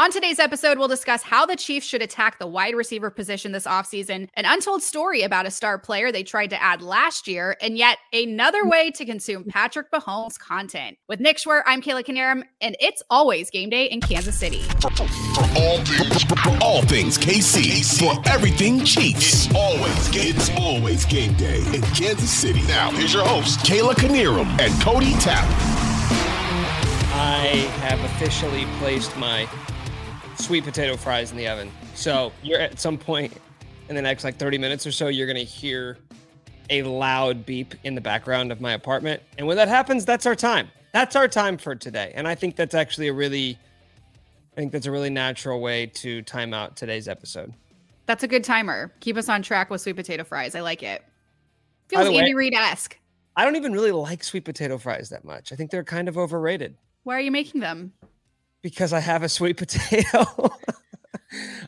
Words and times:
On 0.00 0.12
today's 0.12 0.38
episode, 0.38 0.78
we'll 0.78 0.86
discuss 0.86 1.24
how 1.24 1.44
the 1.44 1.56
Chiefs 1.56 1.84
should 1.84 2.02
attack 2.02 2.38
the 2.38 2.46
wide 2.46 2.76
receiver 2.76 3.10
position 3.10 3.50
this 3.50 3.66
offseason, 3.66 4.28
an 4.34 4.44
untold 4.44 4.80
story 4.80 5.22
about 5.22 5.44
a 5.44 5.50
star 5.50 5.76
player 5.76 6.12
they 6.12 6.22
tried 6.22 6.50
to 6.50 6.62
add 6.62 6.82
last 6.82 7.26
year, 7.26 7.56
and 7.60 7.76
yet 7.76 7.98
another 8.12 8.64
way 8.64 8.92
to 8.92 9.04
consume 9.04 9.42
Patrick 9.42 9.90
Mahomes 9.90 10.38
content. 10.38 10.98
With 11.08 11.18
Nick 11.18 11.38
Schwerdt, 11.38 11.62
I'm 11.66 11.82
Kayla 11.82 12.04
Knierim, 12.04 12.44
and 12.60 12.76
it's 12.78 13.02
always 13.10 13.50
game 13.50 13.70
day 13.70 13.86
in 13.86 14.00
Kansas 14.00 14.38
City. 14.38 14.60
For, 14.80 14.90
for, 14.92 15.02
all, 15.56 15.84
for 15.84 16.58
all 16.62 16.82
things 16.82 17.18
KC, 17.18 17.98
for 17.98 18.30
everything 18.30 18.84
Chiefs. 18.84 19.46
It's 19.46 19.54
always, 19.56 20.08
game, 20.10 20.36
it's 20.36 20.50
always 20.56 21.04
game 21.06 21.34
day 21.34 21.58
in 21.74 21.82
Kansas 21.82 22.30
City. 22.30 22.62
Now, 22.68 22.92
here's 22.92 23.12
your 23.12 23.26
host, 23.26 23.58
Kayla 23.66 23.94
Knierim 23.94 24.46
and 24.60 24.80
Cody 24.80 25.14
Tapp. 25.14 25.48
I 27.20 27.68
have 27.80 27.98
officially 28.04 28.64
placed 28.78 29.16
my 29.16 29.48
sweet 30.38 30.64
potato 30.64 30.96
fries 30.96 31.30
in 31.30 31.36
the 31.36 31.48
oven. 31.48 31.70
So 31.94 32.32
you're 32.42 32.60
at 32.60 32.78
some 32.80 32.96
point 32.96 33.32
in 33.88 33.94
the 33.94 34.02
next 34.02 34.24
like 34.24 34.36
30 34.36 34.58
minutes 34.58 34.86
or 34.86 34.92
so, 34.92 35.08
you're 35.08 35.26
gonna 35.26 35.40
hear 35.40 35.98
a 36.70 36.82
loud 36.82 37.46
beep 37.46 37.74
in 37.84 37.94
the 37.94 38.00
background 38.00 38.52
of 38.52 38.60
my 38.60 38.72
apartment. 38.72 39.22
And 39.38 39.46
when 39.46 39.56
that 39.56 39.68
happens, 39.68 40.04
that's 40.04 40.26
our 40.26 40.36
time. 40.36 40.70
That's 40.92 41.16
our 41.16 41.28
time 41.28 41.58
for 41.58 41.74
today. 41.74 42.12
And 42.14 42.28
I 42.28 42.34
think 42.34 42.56
that's 42.56 42.74
actually 42.74 43.08
a 43.08 43.12
really 43.12 43.58
I 44.56 44.60
think 44.60 44.72
that's 44.72 44.86
a 44.86 44.90
really 44.90 45.10
natural 45.10 45.60
way 45.60 45.86
to 45.86 46.22
time 46.22 46.52
out 46.52 46.76
today's 46.76 47.06
episode. 47.06 47.54
That's 48.06 48.24
a 48.24 48.28
good 48.28 48.42
timer. 48.42 48.92
Keep 49.00 49.16
us 49.16 49.28
on 49.28 49.42
track 49.42 49.70
with 49.70 49.80
sweet 49.80 49.96
potato 49.96 50.24
fries. 50.24 50.54
I 50.54 50.60
like 50.60 50.82
it. 50.82 51.04
Feels 51.88 52.08
Andy 52.08 52.34
Reid 52.34 52.54
esque. 52.54 52.98
I 53.36 53.44
don't 53.44 53.54
even 53.54 53.72
really 53.72 53.92
like 53.92 54.24
sweet 54.24 54.44
potato 54.44 54.76
fries 54.78 55.10
that 55.10 55.24
much. 55.24 55.52
I 55.52 55.56
think 55.56 55.70
they're 55.70 55.84
kind 55.84 56.08
of 56.08 56.18
overrated. 56.18 56.76
Why 57.04 57.16
are 57.16 57.20
you 57.20 57.30
making 57.30 57.60
them? 57.60 57.92
Because 58.62 58.92
I 58.92 59.00
have 59.00 59.22
a 59.22 59.28
sweet 59.28 59.56
potato. 59.56 60.50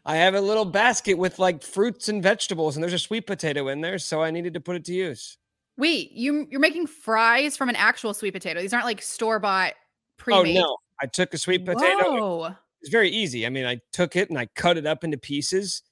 I 0.04 0.16
have 0.16 0.34
a 0.34 0.40
little 0.40 0.64
basket 0.64 1.14
with 1.14 1.38
like 1.38 1.62
fruits 1.62 2.08
and 2.08 2.22
vegetables, 2.22 2.76
and 2.76 2.82
there's 2.82 2.92
a 2.92 2.98
sweet 2.98 3.26
potato 3.26 3.68
in 3.68 3.80
there, 3.80 3.98
so 3.98 4.22
I 4.22 4.30
needed 4.30 4.54
to 4.54 4.60
put 4.60 4.76
it 4.76 4.84
to 4.86 4.94
use. 4.94 5.36
Wait, 5.76 6.12
you 6.12 6.46
you're 6.50 6.60
making 6.60 6.86
fries 6.86 7.56
from 7.56 7.68
an 7.68 7.76
actual 7.76 8.14
sweet 8.14 8.32
potato? 8.32 8.60
These 8.60 8.72
aren't 8.72 8.86
like 8.86 9.02
store 9.02 9.38
bought 9.38 9.74
pre-made. 10.16 10.56
Oh 10.56 10.60
no, 10.60 10.76
I 11.02 11.06
took 11.06 11.34
a 11.34 11.38
sweet 11.38 11.64
potato. 11.64 12.10
Whoa. 12.10 12.56
It's 12.80 12.90
very 12.90 13.10
easy. 13.10 13.46
I 13.46 13.50
mean, 13.50 13.66
I 13.66 13.80
took 13.92 14.16
it 14.16 14.30
and 14.30 14.38
I 14.38 14.46
cut 14.54 14.78
it 14.78 14.86
up 14.86 15.04
into 15.04 15.18
pieces, 15.18 15.82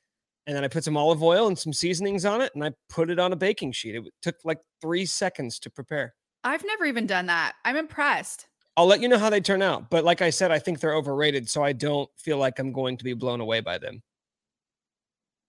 and 0.47 0.57
then 0.57 0.65
I 0.65 0.69
put 0.69 0.85
some 0.85 0.97
olive 0.97 1.23
oil 1.23 1.47
and 1.47 1.59
some 1.59 1.73
seasonings 1.73 2.25
on 2.25 2.41
it, 2.41 2.53
and 2.55 2.65
I 2.65 2.73
put 2.89 3.11
it 3.11 3.19
on 3.19 3.33
a 3.33 3.37
baking 3.37 3.73
sheet. 3.73 3.95
It 3.95 4.05
took 4.23 4.37
like 4.45 4.61
three 4.81 5.05
seconds 5.05 5.59
to 5.61 5.71
prepare. 5.71 6.15
I've 6.45 6.65
never 6.65 6.87
even 6.87 7.07
done 7.07 7.27
that. 7.27 7.55
I'm 7.65 7.77
impressed. 7.77 8.47
I'll 8.79 8.87
let 8.87 9.03
you 9.03 9.09
know 9.09 9.19
how 9.19 9.29
they 9.29 9.41
turn 9.41 9.61
out. 9.61 9.91
But 9.91 10.05
like 10.05 10.23
I 10.23 10.31
said, 10.31 10.53
I 10.53 10.61
think 10.61 10.79
they're 10.79 10.95
overrated, 10.95 11.49
so 11.51 11.65
I 11.65 11.73
don't 11.73 12.09
feel 12.17 12.39
like 12.39 12.61
I'm 12.61 12.71
going 12.73 12.97
to 12.97 13.03
be 13.03 13.13
blown 13.13 13.41
away 13.41 13.61
by 13.61 13.77
them. 13.77 14.01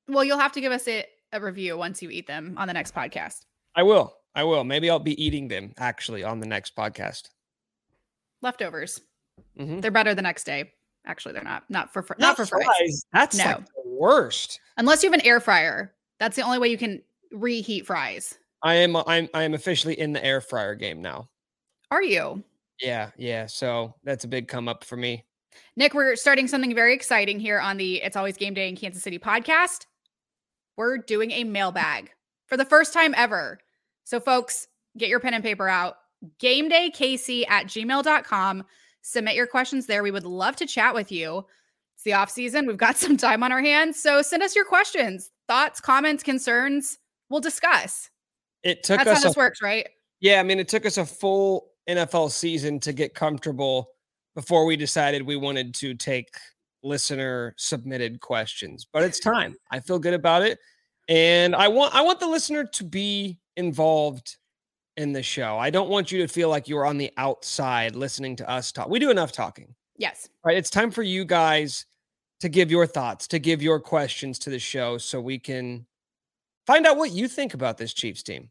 Well, 0.07 0.23
you'll 0.23 0.39
have 0.39 0.51
to 0.53 0.61
give 0.61 0.71
us 0.71 0.87
a, 0.87 1.05
a 1.31 1.39
review 1.39 1.77
once 1.77 2.01
you 2.01 2.09
eat 2.09 2.25
them 2.25 2.55
on 2.57 2.67
the 2.67 2.73
next 2.73 2.95
podcast. 2.95 3.45
I 3.75 3.83
will. 3.83 4.15
I 4.33 4.43
will. 4.45 4.63
Maybe 4.63 4.89
I'll 4.89 4.97
be 4.97 5.23
eating 5.23 5.47
them 5.47 5.73
actually 5.77 6.23
on 6.23 6.39
the 6.39 6.47
next 6.47 6.75
podcast. 6.75 7.29
Leftovers. 8.41 8.99
Mm-hmm. 9.59 9.81
They're 9.81 9.91
better 9.91 10.15
the 10.15 10.23
next 10.23 10.45
day. 10.45 10.71
Actually, 11.05 11.35
they're 11.35 11.43
not. 11.43 11.69
Not 11.69 11.93
for 11.93 12.01
fr- 12.01 12.13
Not, 12.17 12.29
not, 12.29 12.37
for 12.37 12.45
fries. 12.47 12.65
fries. 12.65 13.05
That's 13.13 13.37
No. 13.37 13.43
like 13.45 13.65
the 13.67 13.83
worst. 13.85 14.59
Unless 14.77 15.03
you 15.03 15.11
have 15.11 15.19
an 15.19 15.25
air 15.25 15.39
fryer. 15.39 15.93
That's 16.19 16.35
the 16.35 16.41
only 16.41 16.57
way 16.57 16.69
you 16.69 16.79
can 16.79 17.03
reheat 17.31 17.85
fries. 17.85 18.39
I 18.63 18.73
am. 18.75 18.95
I'm. 18.95 19.29
I 19.35 19.43
am 19.43 19.53
officially 19.53 19.99
in 19.99 20.13
the 20.13 20.25
air 20.25 20.41
fryer 20.41 20.73
game 20.73 21.01
now. 21.03 21.29
Are 21.91 22.01
you? 22.03 22.43
Yeah. 22.81 23.11
Yeah. 23.17 23.45
So 23.45 23.95
that's 24.03 24.23
a 24.23 24.27
big 24.27 24.47
come 24.47 24.67
up 24.67 24.83
for 24.83 24.95
me. 24.97 25.25
Nick, 25.75 25.93
we're 25.93 26.15
starting 26.15 26.47
something 26.47 26.73
very 26.75 26.93
exciting 26.93 27.39
here 27.39 27.59
on 27.59 27.77
the 27.77 28.01
It's 28.01 28.15
Always 28.15 28.37
Game 28.37 28.53
Day 28.53 28.69
in 28.69 28.75
Kansas 28.75 29.03
City 29.03 29.19
podcast. 29.19 29.85
We're 30.77 30.97
doing 30.97 31.31
a 31.31 31.43
mailbag 31.43 32.11
for 32.47 32.57
the 32.57 32.65
first 32.65 32.93
time 32.93 33.13
ever. 33.17 33.59
So, 34.03 34.19
folks, 34.19 34.67
get 34.97 35.09
your 35.09 35.19
pen 35.19 35.33
and 35.33 35.43
paper 35.43 35.67
out. 35.67 35.95
GameDayKC 36.39 37.49
at 37.49 37.67
gmail.com. 37.67 38.63
Submit 39.01 39.35
your 39.35 39.47
questions 39.47 39.85
there. 39.85 40.03
We 40.03 40.11
would 40.11 40.25
love 40.25 40.55
to 40.57 40.65
chat 40.65 40.93
with 40.93 41.11
you. 41.11 41.45
It's 41.95 42.03
the 42.03 42.13
off 42.13 42.29
season. 42.29 42.65
We've 42.65 42.77
got 42.77 42.97
some 42.97 43.17
time 43.17 43.43
on 43.43 43.51
our 43.51 43.61
hands. 43.61 43.99
So 43.99 44.21
send 44.21 44.43
us 44.43 44.55
your 44.55 44.65
questions, 44.65 45.31
thoughts, 45.47 45.81
comments, 45.81 46.23
concerns. 46.23 46.97
We'll 47.29 47.41
discuss. 47.41 48.09
It 48.63 48.83
took 48.83 48.97
That's 48.99 49.09
us. 49.09 49.17
how 49.17 49.23
A, 49.23 49.29
this 49.29 49.37
works, 49.37 49.61
right? 49.61 49.87
yeah. 50.19 50.39
I 50.39 50.43
mean, 50.43 50.59
it 50.59 50.67
took 50.67 50.85
us 50.85 50.97
a 50.97 51.05
full 51.05 51.67
NFL 51.87 52.31
season 52.31 52.79
to 52.81 52.93
get 52.93 53.13
comfortable 53.13 53.91
before 54.35 54.65
we 54.65 54.75
decided 54.75 55.21
we 55.21 55.35
wanted 55.35 55.73
to 55.75 55.93
take 55.93 56.29
listener 56.83 57.53
submitted 57.57 58.21
questions. 58.21 58.87
But 58.91 59.03
it's 59.03 59.19
time. 59.19 59.55
I 59.71 59.79
feel 59.79 59.99
good 59.99 60.13
about 60.13 60.41
it, 60.41 60.59
and 61.07 61.55
I 61.55 61.67
want. 61.67 61.93
I 61.95 62.01
want 62.01 62.19
the 62.19 62.27
listener 62.27 62.65
to 62.65 62.83
be 62.83 63.39
involved 63.57 64.37
in 64.97 65.13
the 65.13 65.23
show. 65.23 65.57
I 65.57 65.69
don't 65.69 65.89
want 65.89 66.11
you 66.11 66.19
to 66.19 66.27
feel 66.27 66.49
like 66.49 66.67
you're 66.67 66.85
on 66.85 66.97
the 66.97 67.11
outside 67.17 67.95
listening 67.95 68.35
to 68.37 68.49
us 68.49 68.71
talk. 68.71 68.89
We 68.89 68.99
do 68.99 69.11
enough 69.11 69.31
talking. 69.31 69.73
Yes. 69.97 70.29
right? 70.45 70.57
It's 70.57 70.69
time 70.69 70.91
for 70.91 71.03
you 71.03 71.25
guys 71.25 71.85
to 72.39 72.49
give 72.49 72.71
your 72.71 72.87
thoughts, 72.87 73.27
to 73.27 73.39
give 73.39 73.61
your 73.61 73.79
questions 73.79 74.39
to 74.39 74.49
the 74.49 74.59
show 74.59 74.97
so 74.97 75.19
we 75.19 75.37
can 75.37 75.85
find 76.65 76.87
out 76.87 76.97
what 76.97 77.11
you 77.11 77.27
think 77.27 77.53
about 77.53 77.77
this 77.77 77.93
Chiefs 77.93 78.23
team. 78.23 78.49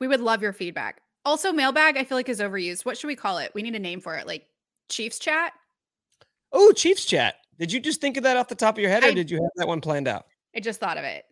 We 0.00 0.08
would 0.08 0.20
love 0.20 0.42
your 0.42 0.52
feedback. 0.52 1.00
Also, 1.26 1.52
mailbag, 1.52 1.96
I 1.96 2.04
feel 2.04 2.16
like 2.16 2.28
is 2.28 2.38
overused. 2.40 2.84
What 2.84 2.96
should 2.96 3.08
we 3.08 3.16
call 3.16 3.38
it? 3.38 3.50
We 3.52 3.62
need 3.62 3.74
a 3.74 3.80
name 3.80 4.00
for 4.00 4.14
it, 4.14 4.28
like 4.28 4.46
Chiefs 4.88 5.18
chat. 5.18 5.52
Oh, 6.52 6.70
Chiefs 6.72 7.04
chat. 7.04 7.34
Did 7.58 7.72
you 7.72 7.80
just 7.80 8.00
think 8.00 8.16
of 8.16 8.22
that 8.22 8.36
off 8.36 8.46
the 8.46 8.54
top 8.54 8.76
of 8.76 8.78
your 8.80 8.90
head 8.90 9.02
or 9.02 9.08
I- 9.08 9.12
did 9.14 9.28
you 9.30 9.38
have 9.42 9.50
that 9.56 9.66
one 9.66 9.80
planned 9.80 10.06
out? 10.06 10.26
I 10.54 10.60
just 10.60 10.78
thought 10.78 10.96
of 10.98 11.04
it. 11.04 11.24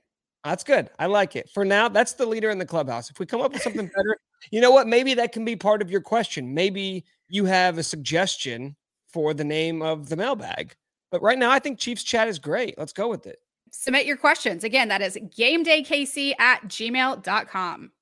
That's 0.42 0.64
good. 0.64 0.90
I 0.98 1.06
like 1.06 1.36
it. 1.36 1.48
For 1.54 1.64
now, 1.64 1.88
that's 1.88 2.14
the 2.14 2.26
leader 2.26 2.50
in 2.50 2.58
the 2.58 2.66
clubhouse. 2.66 3.08
If 3.08 3.18
we 3.20 3.24
come 3.24 3.40
up 3.40 3.52
with 3.52 3.62
something 3.62 3.86
better, 3.86 4.18
you 4.50 4.60
know 4.60 4.72
what? 4.72 4.86
Maybe 4.88 5.14
that 5.14 5.32
can 5.32 5.44
be 5.44 5.54
part 5.56 5.80
of 5.80 5.90
your 5.90 6.00
question. 6.02 6.52
Maybe 6.52 7.04
you 7.28 7.44
have 7.44 7.78
a 7.78 7.82
suggestion 7.82 8.74
for 9.12 9.32
the 9.32 9.44
name 9.44 9.80
of 9.80 10.08
the 10.08 10.16
mailbag. 10.16 10.74
But 11.12 11.22
right 11.22 11.38
now, 11.38 11.50
I 11.52 11.60
think 11.60 11.78
Chiefs 11.78 12.02
chat 12.02 12.26
is 12.28 12.38
great. 12.40 12.76
Let's 12.76 12.92
go 12.92 13.08
with 13.08 13.26
it. 13.28 13.38
Submit 13.70 14.06
your 14.06 14.16
questions. 14.16 14.64
Again, 14.64 14.88
that 14.88 15.00
is 15.00 15.16
gamedaykc 15.16 16.34
at 16.38 16.64
gmail.com. 16.64 17.92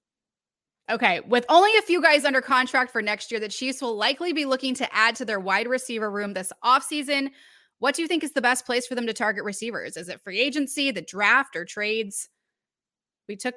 Okay, 0.93 1.21
with 1.21 1.47
only 1.49 1.71
a 1.79 1.83
few 1.83 2.03
guys 2.03 2.27
under 2.27 2.43
contract 2.43 2.93
for 2.93 3.01
next 3.01 3.31
year, 3.31 3.41
the 3.41 3.49
Chiefs 3.49 3.81
will 3.81 3.97
likely 3.97 4.35
be 4.35 4.45
looking 4.45 4.75
to 4.75 4.95
add 4.95 5.17
to 5.17 5.25
their 5.25 5.41
wide 5.41 5.67
receiver 5.67 6.11
room 6.11 6.35
this 6.35 6.53
offseason. 6.63 7.31
What 7.79 7.95
do 7.95 8.03
you 8.03 8.09
think 8.09 8.23
is 8.23 8.33
the 8.33 8.43
best 8.43 8.67
place 8.67 8.87
for 8.87 8.95
them 8.95 9.07
to 9.07 9.15
target 9.15 9.45
receivers? 9.45 9.97
Is 9.97 10.11
it 10.11 10.21
free 10.21 10.39
agency, 10.39 10.91
the 10.91 11.01
draft, 11.01 11.57
or 11.57 11.65
trades? 11.65 12.29
We 13.27 13.37
took 13.37 13.55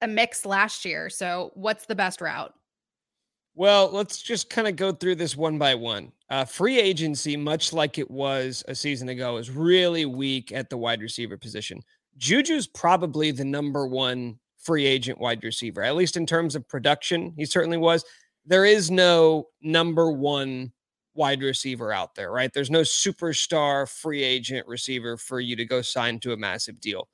a 0.00 0.08
mix 0.08 0.46
last 0.46 0.86
year. 0.86 1.10
So, 1.10 1.50
what's 1.54 1.84
the 1.84 1.94
best 1.94 2.22
route? 2.22 2.54
Well, 3.54 3.90
let's 3.92 4.22
just 4.22 4.48
kind 4.48 4.66
of 4.66 4.76
go 4.76 4.92
through 4.92 5.16
this 5.16 5.36
one 5.36 5.58
by 5.58 5.74
one. 5.74 6.10
Uh, 6.30 6.46
free 6.46 6.80
agency, 6.80 7.36
much 7.36 7.74
like 7.74 7.98
it 7.98 8.10
was 8.10 8.64
a 8.66 8.74
season 8.74 9.10
ago, 9.10 9.36
is 9.36 9.50
really 9.50 10.06
weak 10.06 10.52
at 10.52 10.70
the 10.70 10.78
wide 10.78 11.02
receiver 11.02 11.36
position. 11.36 11.82
Juju's 12.16 12.66
probably 12.66 13.30
the 13.30 13.44
number 13.44 13.86
one 13.86 14.38
free 14.64 14.86
agent 14.86 15.20
wide 15.20 15.44
receiver, 15.44 15.82
at 15.82 15.96
least 15.96 16.16
in 16.16 16.26
terms 16.26 16.54
of 16.54 16.66
production. 16.68 17.32
He 17.36 17.44
certainly 17.44 17.76
was. 17.76 18.04
There 18.46 18.64
is 18.64 18.90
no 18.90 19.48
number 19.62 20.10
one 20.10 20.72
wide 21.14 21.42
receiver 21.42 21.92
out 21.92 22.14
there, 22.14 22.32
right? 22.32 22.52
There's 22.52 22.70
no 22.70 22.80
superstar 22.80 23.88
free 23.88 24.22
agent 24.22 24.66
receiver 24.66 25.16
for 25.16 25.40
you 25.40 25.56
to 25.56 25.64
go 25.64 25.82
sign 25.82 26.18
to 26.20 26.32
a 26.32 26.36
massive 26.36 26.80
deal. 26.80 27.08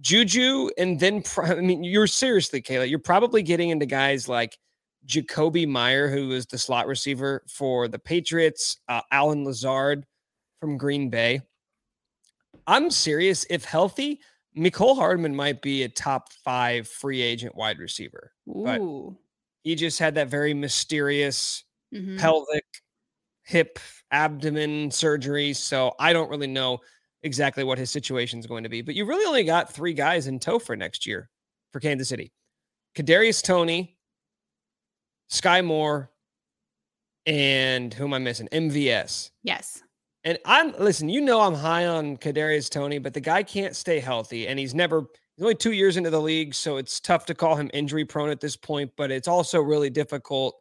Juju, 0.00 0.70
and 0.78 0.98
then 0.98 1.22
I 1.38 1.54
mean, 1.56 1.82
you're 1.84 2.06
seriously, 2.06 2.60
Kayla, 2.60 2.88
you're 2.88 2.98
probably 2.98 3.42
getting 3.42 3.70
into 3.70 3.86
guys 3.86 4.28
like 4.28 4.58
Jakobi 5.06 5.66
Meyer, 5.66 6.08
who 6.08 6.32
is 6.32 6.46
the 6.46 6.58
slot 6.58 6.86
receiver 6.86 7.42
for 7.48 7.88
the 7.88 7.98
Patriots, 7.98 8.78
uh, 8.88 9.00
Allen 9.10 9.44
Lazard 9.44 10.04
from 10.60 10.76
Green 10.76 11.08
Bay. 11.08 11.40
I'm 12.66 12.90
serious. 12.90 13.46
If 13.48 13.64
healthy, 13.64 14.20
Mecole 14.56 14.96
Hardman 14.96 15.34
might 15.34 15.62
be 15.62 15.82
a 15.84 15.88
top 15.88 16.32
five 16.44 16.88
free 16.88 17.22
agent 17.22 17.54
wide 17.54 17.78
receiver. 17.78 18.32
Ooh. 18.48 18.64
But 18.64 18.80
he 19.62 19.74
just 19.74 19.98
had 19.98 20.14
that 20.16 20.28
very 20.28 20.54
mysterious 20.54 21.64
Mhm. 21.92 22.18
pelvic, 22.18 22.64
hip, 23.44 23.78
abdomen 24.10 24.90
surgery. 24.90 25.52
So 25.52 25.94
I 25.98 26.12
don't 26.12 26.30
really 26.30 26.46
know 26.46 26.80
exactly 27.22 27.62
what 27.64 27.78
his 27.78 27.90
situation 27.90 28.38
is 28.38 28.46
going 28.46 28.62
to 28.64 28.68
be. 28.68 28.82
But 28.82 28.94
you 28.94 29.04
really 29.04 29.24
only 29.26 29.44
got 29.44 29.72
three 29.72 29.92
guys 29.92 30.26
in 30.26 30.38
tow 30.40 30.58
for 30.58 30.74
next 30.76 31.06
year 31.06 31.30
for 31.72 31.80
Kansas 31.80 32.08
City: 32.08 32.32
Kadarius 32.96 33.42
Toney, 33.42 33.98
Skyy 35.30 35.64
Moore, 35.64 36.10
and 37.26 37.92
who 37.94 38.04
am 38.04 38.14
I 38.14 38.18
missing? 38.18 38.48
MVS. 38.50 39.30
Yes. 39.42 39.82
And 40.24 40.38
I'm 40.44 40.72
listen, 40.78 41.08
you 41.08 41.20
know 41.20 41.40
I'm 41.40 41.54
high 41.54 41.86
on 41.86 42.16
Kadarius 42.18 42.68
Toney, 42.68 42.98
but 42.98 43.14
the 43.14 43.20
guy 43.20 43.42
can't 43.42 43.74
stay 43.74 44.00
healthy, 44.00 44.48
and 44.48 44.58
he's 44.58 44.74
never 44.74 45.06
he's 45.36 45.42
only 45.42 45.54
two 45.54 45.72
years 45.72 45.96
into 45.96 46.10
the 46.10 46.20
league, 46.20 46.54
so 46.54 46.76
it's 46.76 47.00
tough 47.00 47.24
to 47.26 47.34
call 47.34 47.56
him 47.56 47.70
injury 47.72 48.04
prone 48.04 48.28
at 48.28 48.40
this 48.40 48.56
point. 48.56 48.90
But 48.96 49.10
it's 49.10 49.28
also 49.28 49.60
really 49.60 49.88
difficult 49.88 50.56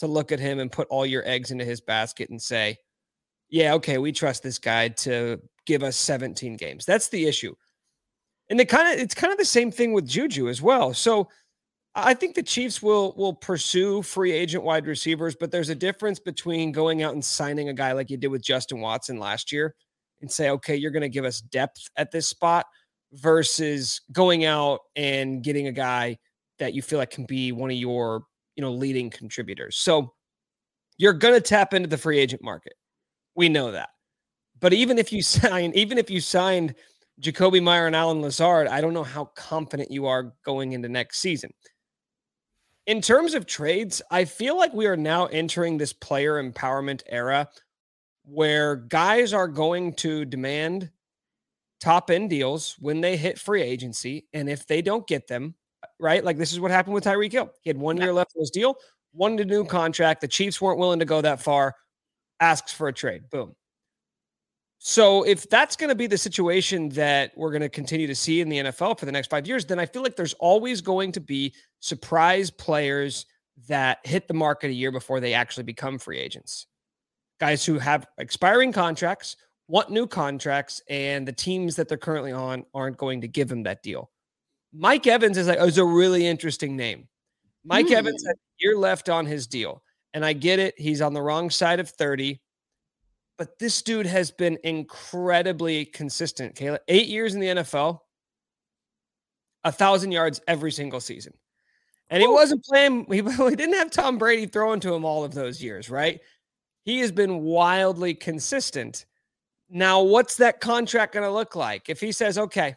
to 0.00 0.06
look 0.06 0.32
at 0.32 0.40
him 0.40 0.58
and 0.58 0.70
put 0.70 0.88
all 0.88 1.06
your 1.06 1.26
eggs 1.26 1.50
into 1.50 1.64
his 1.64 1.80
basket 1.80 2.28
and 2.28 2.40
say, 2.40 2.76
"Yeah, 3.48 3.74
okay, 3.74 3.96
we 3.98 4.12
trust 4.12 4.42
this 4.42 4.58
guy 4.58 4.88
to 4.88 5.40
give 5.66 5.82
us 5.82 5.96
17 5.96 6.56
games." 6.56 6.84
That's 6.84 7.08
the 7.08 7.26
issue, 7.26 7.54
and 8.50 8.60
it 8.60 8.68
kind 8.68 8.92
of 8.92 9.02
it's 9.02 9.14
kind 9.14 9.32
of 9.32 9.38
the 9.38 9.46
same 9.46 9.70
thing 9.70 9.94
with 9.94 10.06
Juju 10.06 10.48
as 10.48 10.60
well. 10.60 10.92
So 10.92 11.30
I 11.96 12.14
think 12.14 12.34
the 12.34 12.42
Chiefs 12.42 12.82
will 12.82 13.14
will 13.16 13.34
pursue 13.34 14.02
free 14.02 14.32
agent 14.32 14.64
wide 14.64 14.86
receivers, 14.86 15.36
but 15.38 15.50
there's 15.50 15.68
a 15.68 15.74
difference 15.74 16.18
between 16.18 16.72
going 16.72 17.02
out 17.02 17.14
and 17.14 17.24
signing 17.24 17.68
a 17.68 17.74
guy 17.74 17.92
like 17.92 18.10
you 18.10 18.16
did 18.16 18.28
with 18.28 18.42
Justin 18.42 18.80
Watson 18.80 19.18
last 19.18 19.52
year 19.52 19.74
and 20.20 20.30
say, 20.30 20.50
okay, 20.50 20.74
you're 20.74 20.90
going 20.90 21.02
to 21.02 21.08
give 21.08 21.24
us 21.24 21.40
depth 21.40 21.88
at 21.96 22.10
this 22.10 22.28
spot 22.28 22.66
versus 23.12 24.00
going 24.12 24.44
out 24.44 24.80
and 24.96 25.42
getting 25.44 25.68
a 25.68 25.72
guy 25.72 26.18
that 26.58 26.74
you 26.74 26.82
feel 26.82 26.98
like 26.98 27.10
can 27.10 27.26
be 27.26 27.52
one 27.52 27.70
of 27.70 27.76
your, 27.76 28.24
you 28.56 28.62
know, 28.62 28.72
leading 28.72 29.10
contributors. 29.10 29.76
So 29.76 30.12
you're 30.98 31.12
going 31.12 31.34
to 31.34 31.40
tap 31.40 31.74
into 31.74 31.88
the 31.88 31.98
free 31.98 32.18
agent 32.18 32.42
market. 32.42 32.74
We 33.36 33.48
know 33.48 33.70
that. 33.72 33.90
But 34.60 34.72
even 34.72 34.98
if 34.98 35.12
you 35.12 35.22
sign, 35.22 35.72
even 35.74 35.98
if 35.98 36.10
you 36.10 36.20
signed 36.20 36.74
Jakobi 37.20 37.62
Meyer 37.62 37.86
and 37.86 37.94
Allen 37.94 38.20
Lazard, 38.20 38.66
I 38.66 38.80
don't 38.80 38.94
know 38.94 39.04
how 39.04 39.26
confident 39.36 39.90
you 39.90 40.06
are 40.06 40.32
going 40.44 40.72
into 40.72 40.88
next 40.88 41.18
season. 41.18 41.50
In 42.86 43.00
terms 43.00 43.34
of 43.34 43.46
trades, 43.46 44.02
I 44.10 44.26
feel 44.26 44.58
like 44.58 44.74
we 44.74 44.86
are 44.86 44.96
now 44.96 45.26
entering 45.26 45.78
this 45.78 45.92
player 45.92 46.42
empowerment 46.42 47.02
era 47.06 47.48
where 48.24 48.76
guys 48.76 49.32
are 49.32 49.48
going 49.48 49.94
to 49.94 50.24
demand 50.24 50.90
top 51.80 52.10
end 52.10 52.30
deals 52.30 52.76
when 52.80 53.00
they 53.00 53.16
hit 53.16 53.38
free 53.38 53.62
agency. 53.62 54.26
And 54.32 54.48
if 54.48 54.66
they 54.66 54.82
don't 54.82 55.06
get 55.06 55.26
them, 55.28 55.54
right? 55.98 56.22
Like 56.22 56.36
this 56.36 56.52
is 56.52 56.60
what 56.60 56.70
happened 56.70 56.94
with 56.94 57.04
Tyreek 57.04 57.32
Hill. 57.32 57.50
He 57.62 57.70
had 57.70 57.78
one 57.78 57.96
year 57.96 58.12
left 58.12 58.32
on 58.36 58.40
his 58.40 58.50
deal, 58.50 58.76
wanted 59.14 59.46
a 59.46 59.50
new 59.50 59.64
contract. 59.64 60.20
The 60.20 60.28
Chiefs 60.28 60.60
weren't 60.60 60.78
willing 60.78 60.98
to 60.98 61.04
go 61.06 61.22
that 61.22 61.40
far, 61.40 61.74
asks 62.40 62.72
for 62.72 62.88
a 62.88 62.92
trade. 62.92 63.30
Boom. 63.30 63.54
So 64.86 65.22
if 65.22 65.48
that's 65.48 65.76
going 65.76 65.88
to 65.88 65.94
be 65.94 66.06
the 66.06 66.18
situation 66.18 66.90
that 66.90 67.32
we're 67.36 67.52
going 67.52 67.62
to 67.62 67.70
continue 67.70 68.06
to 68.06 68.14
see 68.14 68.42
in 68.42 68.50
the 68.50 68.58
NFL 68.58 68.98
for 68.98 69.06
the 69.06 69.12
next 69.12 69.30
five 69.30 69.46
years, 69.46 69.64
then 69.64 69.78
I 69.78 69.86
feel 69.86 70.02
like 70.02 70.14
there's 70.14 70.34
always 70.34 70.82
going 70.82 71.10
to 71.12 71.20
be 71.20 71.54
surprise 71.80 72.50
players 72.50 73.24
that 73.66 74.00
hit 74.04 74.28
the 74.28 74.34
market 74.34 74.68
a 74.68 74.74
year 74.74 74.92
before 74.92 75.20
they 75.20 75.32
actually 75.32 75.62
become 75.62 75.98
free 75.98 76.18
agents. 76.18 76.66
Guys 77.40 77.64
who 77.64 77.78
have 77.78 78.06
expiring 78.18 78.72
contracts, 78.72 79.36
want 79.68 79.88
new 79.88 80.06
contracts, 80.06 80.82
and 80.90 81.26
the 81.26 81.32
teams 81.32 81.76
that 81.76 81.88
they're 81.88 81.96
currently 81.96 82.32
on 82.32 82.66
aren't 82.74 82.98
going 82.98 83.22
to 83.22 83.26
give 83.26 83.48
them 83.48 83.62
that 83.62 83.82
deal. 83.82 84.10
Mike 84.70 85.06
Evans 85.06 85.38
is 85.38 85.48
like 85.48 85.60
is 85.60 85.78
a 85.78 85.84
really 85.84 86.26
interesting 86.26 86.76
name. 86.76 87.08
Mike 87.64 87.88
hmm. 87.88 87.94
Evans 87.94 88.22
had 88.26 88.34
a 88.34 88.56
year 88.58 88.76
left 88.76 89.08
on 89.08 89.24
his 89.24 89.46
deal. 89.46 89.82
And 90.12 90.24
I 90.24 90.34
get 90.34 90.58
it. 90.58 90.74
He's 90.76 91.00
on 91.00 91.14
the 91.14 91.22
wrong 91.22 91.48
side 91.48 91.80
of 91.80 91.88
30 91.88 92.38
but 93.36 93.58
this 93.58 93.82
dude 93.82 94.06
has 94.06 94.30
been 94.30 94.58
incredibly 94.64 95.84
consistent. 95.84 96.54
Kayla, 96.54 96.78
eight 96.88 97.08
years 97.08 97.34
in 97.34 97.40
the 97.40 97.48
NFL, 97.48 98.00
a 99.64 99.72
thousand 99.72 100.12
yards 100.12 100.40
every 100.46 100.70
single 100.70 101.00
season. 101.00 101.32
And 102.10 102.20
he 102.20 102.28
wasn't 102.28 102.64
playing, 102.64 103.06
he, 103.10 103.22
he 103.22 103.56
didn't 103.56 103.74
have 103.74 103.90
Tom 103.90 104.18
Brady 104.18 104.46
throwing 104.46 104.80
to 104.80 104.94
him 104.94 105.04
all 105.04 105.24
of 105.24 105.34
those 105.34 105.62
years, 105.62 105.90
right? 105.90 106.20
He 106.84 107.00
has 107.00 107.10
been 107.10 107.40
wildly 107.40 108.14
consistent. 108.14 109.06
Now, 109.70 110.02
what's 110.02 110.36
that 110.36 110.60
contract 110.60 111.14
going 111.14 111.26
to 111.26 111.32
look 111.32 111.56
like? 111.56 111.88
If 111.88 112.00
he 112.00 112.12
says, 112.12 112.38
okay, 112.38 112.76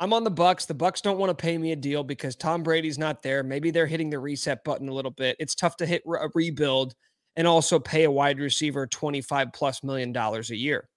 I'm 0.00 0.12
on 0.12 0.24
the 0.24 0.30
Bucs. 0.30 0.66
The 0.66 0.74
Bucs 0.74 1.02
don't 1.02 1.18
want 1.18 1.30
to 1.30 1.42
pay 1.42 1.56
me 1.58 1.72
a 1.72 1.76
deal 1.76 2.04
because 2.04 2.36
Tom 2.36 2.62
Brady's 2.62 2.98
not 2.98 3.22
there. 3.22 3.42
Maybe 3.42 3.70
they're 3.70 3.86
hitting 3.86 4.10
the 4.10 4.18
reset 4.18 4.64
button 4.64 4.88
a 4.88 4.92
little 4.92 5.10
bit. 5.10 5.36
It's 5.38 5.54
tough 5.54 5.76
to 5.78 5.86
hit 5.86 6.02
a 6.06 6.28
rebuild 6.34 6.94
and 7.36 7.46
also 7.46 7.78
pay 7.78 8.04
a 8.04 8.10
wide 8.10 8.38
receiver 8.38 8.86
25 8.86 9.52
plus 9.52 9.82
million 9.82 10.12
dollars 10.12 10.50
a 10.50 10.56
year. 10.56 10.88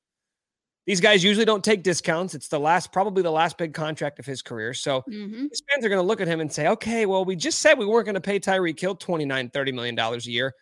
These 0.85 1.01
guys 1.01 1.21
usually 1.23 1.45
don't 1.45 1.63
take 1.65 1.83
discounts. 1.83 2.33
It's 2.33 2.47
the 2.47 2.59
last, 2.59 2.93
probably 2.93 3.21
the 3.21 3.31
last 3.31 3.57
big 3.57 3.73
contract 3.73 4.19
of 4.19 4.25
his 4.25 4.41
career. 4.41 4.73
So 4.73 5.03
Mhm. 5.09 5.49
his 5.49 5.61
fans 5.69 5.83
are 5.83 5.89
going 5.89 5.99
to 6.01 6.07
look 6.07 6.21
at 6.21 6.27
him 6.29 6.39
and 6.39 6.51
say, 6.51 6.67
okay, 6.69 7.05
well, 7.05 7.25
we 7.25 7.35
just 7.35 7.59
said 7.59 7.77
we 7.77 7.85
weren't 7.85 8.05
going 8.05 8.15
to 8.15 8.21
pay 8.21 8.39
Tyreek 8.39 8.79
Hill 8.79 8.95
29, 8.95 9.49
30 9.49 9.71
million 9.73 9.95
dollars 9.95 10.27
a 10.27 10.31
year. 10.31 10.53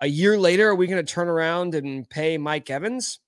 A 0.00 0.06
year 0.06 0.38
later, 0.38 0.68
are 0.70 0.74
we 0.74 0.86
going 0.86 1.04
to 1.04 1.12
turn 1.12 1.28
around 1.28 1.74
and 1.74 2.08
pay 2.08 2.38
Mike 2.38 2.70
Evans? 2.70 3.18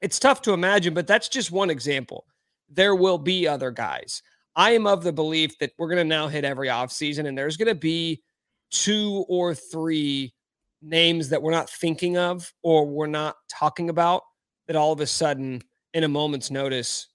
It's 0.00 0.18
tough 0.18 0.40
to 0.42 0.54
imagine, 0.54 0.94
but 0.94 1.06
that's 1.06 1.28
just 1.28 1.52
one 1.52 1.68
example. 1.68 2.24
There 2.70 2.94
will 2.94 3.18
be 3.18 3.46
other 3.46 3.70
guys. 3.70 4.22
I 4.56 4.70
am 4.70 4.86
of 4.86 5.02
the 5.02 5.12
belief 5.12 5.58
that 5.58 5.72
we're 5.78 5.88
going 5.88 5.98
to 5.98 6.04
now 6.04 6.28
hit 6.28 6.44
every 6.44 6.68
offseason 6.68 7.26
and 7.26 7.36
there's 7.36 7.58
going 7.58 7.68
to 7.68 7.74
be 7.74 8.22
two 8.70 9.26
or 9.28 9.54
three 9.54 10.32
names 10.82 11.28
that 11.28 11.42
we're 11.42 11.52
not 11.52 11.70
thinking 11.70 12.16
of 12.18 12.52
or 12.62 12.86
we're 12.86 13.06
not 13.06 13.36
talking 13.48 13.88
about 13.88 14.22
that 14.66 14.76
all 14.76 14.92
of 14.92 15.00
a 15.00 15.06
sudden, 15.06 15.62
in 15.94 16.04
a 16.04 16.08
moment's 16.08 16.50
notice, 16.50 17.08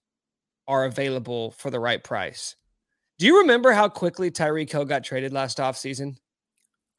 are 0.67 0.86
available 0.86 1.51
for 1.51 1.69
the 1.69 1.79
right 1.79 2.03
price. 2.03 2.55
Do 3.19 3.25
you 3.25 3.39
remember 3.39 3.71
how 3.71 3.89
quickly 3.89 4.29
Tyreek 4.29 4.71
Hill 4.71 4.86
got 4.86 5.03
traded 5.03 5.33
last 5.33 5.57
offseason? 5.57 6.17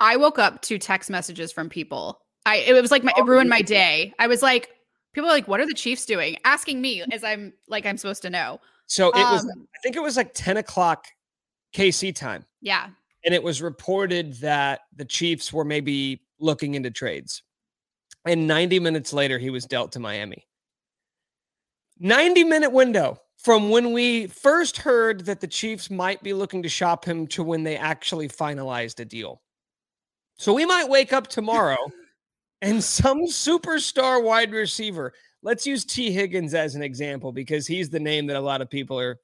I 0.00 0.16
woke 0.16 0.38
up 0.38 0.62
to 0.62 0.78
text 0.78 1.10
messages 1.10 1.52
from 1.52 1.68
people. 1.68 2.20
I 2.46 2.56
it 2.56 2.80
was 2.80 2.90
like 2.90 3.04
my, 3.04 3.12
it 3.16 3.25
ruined 3.25 3.50
my 3.50 3.62
day. 3.62 4.14
I 4.18 4.26
was 4.26 4.42
like, 4.42 4.70
people 5.12 5.28
are 5.28 5.32
like, 5.32 5.48
what 5.48 5.60
are 5.60 5.66
the 5.66 5.75
Chiefs 5.75 6.06
doing? 6.06 6.37
Asking 6.44 6.80
me 6.80 7.02
as 7.12 7.22
I'm 7.25 7.52
like 7.68 7.84
I'm 7.87 7.96
supposed 7.96 8.22
to 8.22 8.30
know. 8.30 8.60
So 8.87 9.08
it 9.10 9.16
was, 9.16 9.42
Um, 9.44 9.68
I 9.76 9.78
think 9.82 9.96
it 9.96 10.02
was 10.02 10.16
like 10.16 10.32
10 10.34 10.56
o'clock 10.56 11.06
KC 11.75 12.14
time. 12.14 12.44
Yeah. 12.62 12.88
and 13.25 13.34
it 13.34 13.42
was 13.42 13.60
reported 13.60 14.34
that 14.40 14.80
the 14.96 15.04
Chiefs 15.04 15.52
were 15.52 15.64
maybe 15.64 16.22
looking 16.40 16.75
into 16.75 16.90
trades. 16.90 17.42
And 18.25 18.47
90 18.47 18.80
minutes 18.80 19.12
later, 19.12 19.38
he 19.38 19.50
was 19.50 19.64
dealt 19.64 19.92
to 19.92 20.00
Miami. 20.00 20.47
90 21.99 22.45
minute 22.45 22.73
window 22.73 23.21
from 23.37 23.71
when 23.71 23.92
we 23.92 24.26
first 24.26 24.78
heard 24.78 25.25
that 25.26 25.40
the 25.40 25.47
Chiefs 25.47 25.90
might 25.90 26.23
be 26.23 26.33
looking 26.33 26.62
to 26.62 26.68
shop 26.68 27.04
him 27.04 27.26
to 27.28 27.42
when 27.42 27.62
they 27.62 27.76
actually 27.76 28.28
finalized 28.28 29.00
a 29.00 29.04
deal. 29.04 29.40
So 30.37 30.52
we 30.52 30.66
might 30.66 30.88
wake 30.88 31.12
up 31.12 31.26
tomorrow 31.26 31.78
and 32.62 32.83
some 32.83 33.26
superstar 33.26 34.23
wide 34.23 34.52
receiver, 34.52 35.12
let's 35.42 35.66
use 35.66 35.85
Tee 35.85 36.11
Higgins 36.11 36.54
as 36.54 36.75
an 36.75 36.83
example 36.83 37.33
because 37.33 37.66
he's 37.66 37.88
the 37.88 38.00
name 38.00 38.26
that 38.26 38.37
a 38.37 38.40
lot 38.40 38.61
of 38.61 38.71
people 38.71 38.99
are 38.99 39.18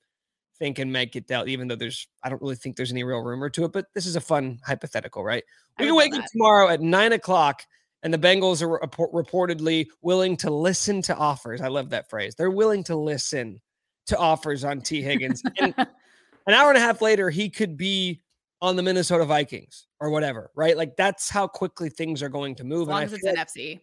thinking 0.58 0.90
might 0.90 1.12
get 1.12 1.26
dealt, 1.26 1.48
even 1.48 1.68
though 1.68 1.76
there's, 1.76 2.06
I 2.22 2.28
don't 2.28 2.40
really 2.40 2.56
think 2.56 2.76
there's 2.76 2.92
any 2.92 3.04
real 3.04 3.20
rumor 3.20 3.50
to 3.50 3.64
it, 3.64 3.72
but 3.72 3.86
this 3.94 4.06
is 4.06 4.16
a 4.16 4.20
fun 4.20 4.58
hypothetical, 4.64 5.24
right? 5.24 5.44
We 5.78 5.86
can 5.86 5.94
wake 5.94 6.14
up 6.14 6.24
tomorrow 6.30 6.68
at 6.68 6.80
nine 6.80 7.12
o'clock 7.12 7.64
and 8.04 8.12
the 8.12 8.18
Bengals 8.18 8.62
are 8.62 8.68
report- 8.68 9.12
reportedly 9.12 9.86
willing 10.02 10.36
to 10.36 10.50
listen 10.50 11.02
to 11.02 11.16
offers. 11.16 11.60
I 11.60 11.68
love 11.68 11.90
that 11.90 12.08
phrase. 12.10 12.34
They're 12.34 12.50
willing 12.50 12.84
to 12.84 12.94
listen 12.94 13.60
to 14.06 14.18
offers 14.18 14.62
on 14.62 14.82
Tee 14.82 15.02
Higgins. 15.02 15.42
And 15.58 15.74
an 16.46 16.54
hour 16.54 16.68
and 16.68 16.76
a 16.76 16.80
half 16.80 17.00
later, 17.00 17.30
he 17.30 17.48
could 17.48 17.78
be 17.78 18.20
on 18.60 18.76
the 18.76 18.82
Minnesota 18.82 19.24
Vikings 19.24 19.86
or 20.00 20.10
whatever, 20.10 20.50
right? 20.54 20.76
Like 20.76 20.96
that's 20.96 21.30
how 21.30 21.46
quickly 21.46 21.88
things 21.88 22.22
are 22.22 22.28
going 22.28 22.54
to 22.56 22.64
move. 22.64 22.82
As 22.82 22.88
long 22.88 23.02
and 23.02 23.06
as 23.06 23.12
it's 23.14 23.22
feel 23.22 23.34
NFC. 23.34 23.80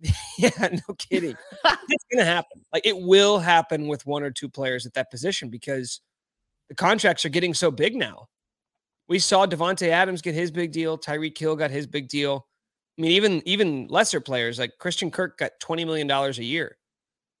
yeah, 0.38 0.50
no 0.60 0.94
kidding. 0.96 1.36
it's 1.64 2.04
to 2.12 2.24
happen. 2.24 2.64
Like 2.72 2.86
it 2.86 2.96
will 2.96 3.38
happen 3.38 3.88
with 3.88 4.06
one 4.06 4.22
or 4.22 4.30
two 4.30 4.48
players 4.48 4.86
at 4.86 4.94
that 4.94 5.10
position 5.10 5.48
because 5.48 6.00
the 6.68 6.74
contracts 6.74 7.24
are 7.24 7.30
getting 7.30 7.54
so 7.54 7.70
big 7.70 7.96
now. 7.96 8.28
We 9.08 9.18
saw 9.18 9.46
Davante 9.46 9.88
Adams 9.88 10.22
get 10.22 10.34
his 10.34 10.50
big 10.50 10.70
deal. 10.70 10.98
Tyreek 10.98 11.36
Hill 11.36 11.56
got 11.56 11.70
his 11.70 11.86
big 11.86 12.08
deal. 12.08 12.46
I 12.98 13.02
mean, 13.02 13.10
even 13.12 13.42
even 13.46 13.86
lesser 13.88 14.20
players 14.20 14.58
like 14.58 14.72
Christian 14.78 15.10
Kirk 15.10 15.38
got 15.38 15.52
twenty 15.60 15.84
million 15.84 16.06
dollars 16.06 16.38
a 16.38 16.44
year. 16.44 16.76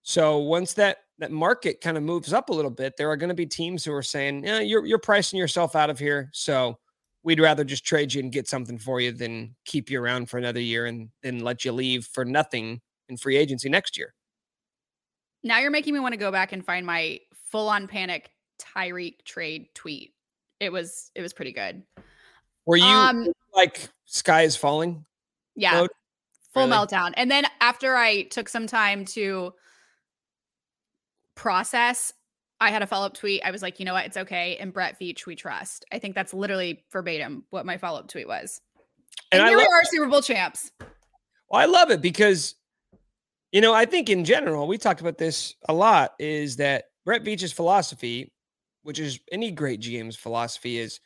So 0.02 0.38
once 0.38 0.72
that 0.74 0.98
that 1.18 1.32
market 1.32 1.80
kind 1.80 1.96
of 1.96 2.02
moves 2.02 2.32
up 2.32 2.48
a 2.48 2.52
little 2.52 2.70
bit, 2.70 2.96
there 2.96 3.10
are 3.10 3.16
going 3.16 3.28
to 3.28 3.34
be 3.34 3.46
teams 3.46 3.84
who 3.84 3.92
are 3.92 4.02
saying, 4.02 4.44
"Yeah, 4.44 4.60
you're 4.60 4.86
you're 4.86 4.98
pricing 4.98 5.38
yourself 5.38 5.76
out 5.76 5.90
of 5.90 5.98
here." 5.98 6.30
So 6.32 6.78
we'd 7.28 7.40
rather 7.40 7.62
just 7.62 7.84
trade 7.84 8.14
you 8.14 8.22
and 8.22 8.32
get 8.32 8.48
something 8.48 8.78
for 8.78 9.02
you 9.02 9.12
than 9.12 9.54
keep 9.66 9.90
you 9.90 10.00
around 10.00 10.30
for 10.30 10.38
another 10.38 10.60
year 10.60 10.86
and 10.86 11.10
then 11.22 11.40
let 11.40 11.62
you 11.62 11.70
leave 11.72 12.06
for 12.06 12.24
nothing 12.24 12.80
in 13.10 13.18
free 13.18 13.36
agency 13.36 13.68
next 13.68 13.98
year. 13.98 14.14
Now 15.44 15.58
you're 15.58 15.70
making 15.70 15.92
me 15.92 16.00
want 16.00 16.14
to 16.14 16.18
go 16.18 16.32
back 16.32 16.52
and 16.52 16.64
find 16.64 16.86
my 16.86 17.20
full 17.50 17.68
on 17.68 17.86
panic 17.86 18.30
Tyreek 18.58 19.16
trade 19.26 19.66
tweet. 19.74 20.14
It 20.58 20.72
was 20.72 21.10
it 21.14 21.20
was 21.20 21.34
pretty 21.34 21.52
good. 21.52 21.82
Were 22.64 22.78
you 22.78 22.86
um, 22.86 23.30
like 23.52 23.90
sky 24.06 24.44
is 24.44 24.56
falling? 24.56 25.04
Yeah. 25.54 25.74
Mode? 25.74 25.90
Full 26.54 26.66
really? 26.66 26.72
meltdown. 26.78 27.12
And 27.14 27.30
then 27.30 27.44
after 27.60 27.94
I 27.94 28.22
took 28.22 28.48
some 28.48 28.66
time 28.66 29.04
to 29.04 29.52
process, 31.36 32.10
I 32.60 32.70
had 32.70 32.82
a 32.82 32.86
follow 32.86 33.06
up 33.06 33.14
tweet. 33.14 33.42
I 33.44 33.50
was 33.50 33.62
like, 33.62 33.78
you 33.78 33.84
know 33.84 33.92
what? 33.92 34.06
It's 34.06 34.16
okay. 34.16 34.56
And 34.56 34.72
Brett 34.72 34.98
Veach, 34.98 35.26
we 35.26 35.36
trust. 35.36 35.84
I 35.92 35.98
think 35.98 36.14
that's 36.14 36.34
literally 36.34 36.82
verbatim 36.92 37.44
what 37.50 37.64
my 37.64 37.76
follow 37.76 38.00
up 38.00 38.08
tweet 38.08 38.26
was. 38.26 38.60
And, 39.30 39.40
and 39.40 39.48
here 39.48 39.58
we 39.58 39.64
are, 39.64 39.84
Super 39.84 40.06
Bowl 40.06 40.22
champs. 40.22 40.72
Well, 41.50 41.60
I 41.60 41.66
love 41.66 41.90
it 41.90 42.00
because, 42.00 42.54
you 43.52 43.60
know, 43.60 43.74
I 43.74 43.84
think 43.84 44.10
in 44.10 44.24
general, 44.24 44.66
we 44.66 44.76
talked 44.76 45.00
about 45.00 45.18
this 45.18 45.54
a 45.68 45.72
lot, 45.72 46.14
is 46.18 46.56
that 46.56 46.86
Brett 47.04 47.24
Veach's 47.24 47.52
philosophy, 47.52 48.32
which 48.82 48.98
is 48.98 49.20
any 49.30 49.50
great 49.50 49.80
GM's 49.80 50.16
philosophy, 50.16 50.78
is 50.78 51.00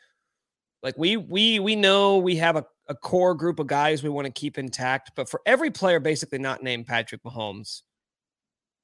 like 0.82 0.96
we 0.98 1.16
we 1.16 1.60
we 1.60 1.76
know 1.76 2.18
we 2.18 2.36
have 2.36 2.56
a, 2.56 2.64
a 2.88 2.94
core 2.94 3.34
group 3.34 3.58
of 3.58 3.66
guys 3.66 4.02
we 4.02 4.08
want 4.08 4.26
to 4.26 4.32
keep 4.32 4.58
intact, 4.58 5.12
but 5.14 5.28
for 5.28 5.40
every 5.46 5.70
player 5.70 6.00
basically 6.00 6.38
not 6.38 6.62
named 6.62 6.86
Patrick 6.86 7.22
Mahomes, 7.22 7.82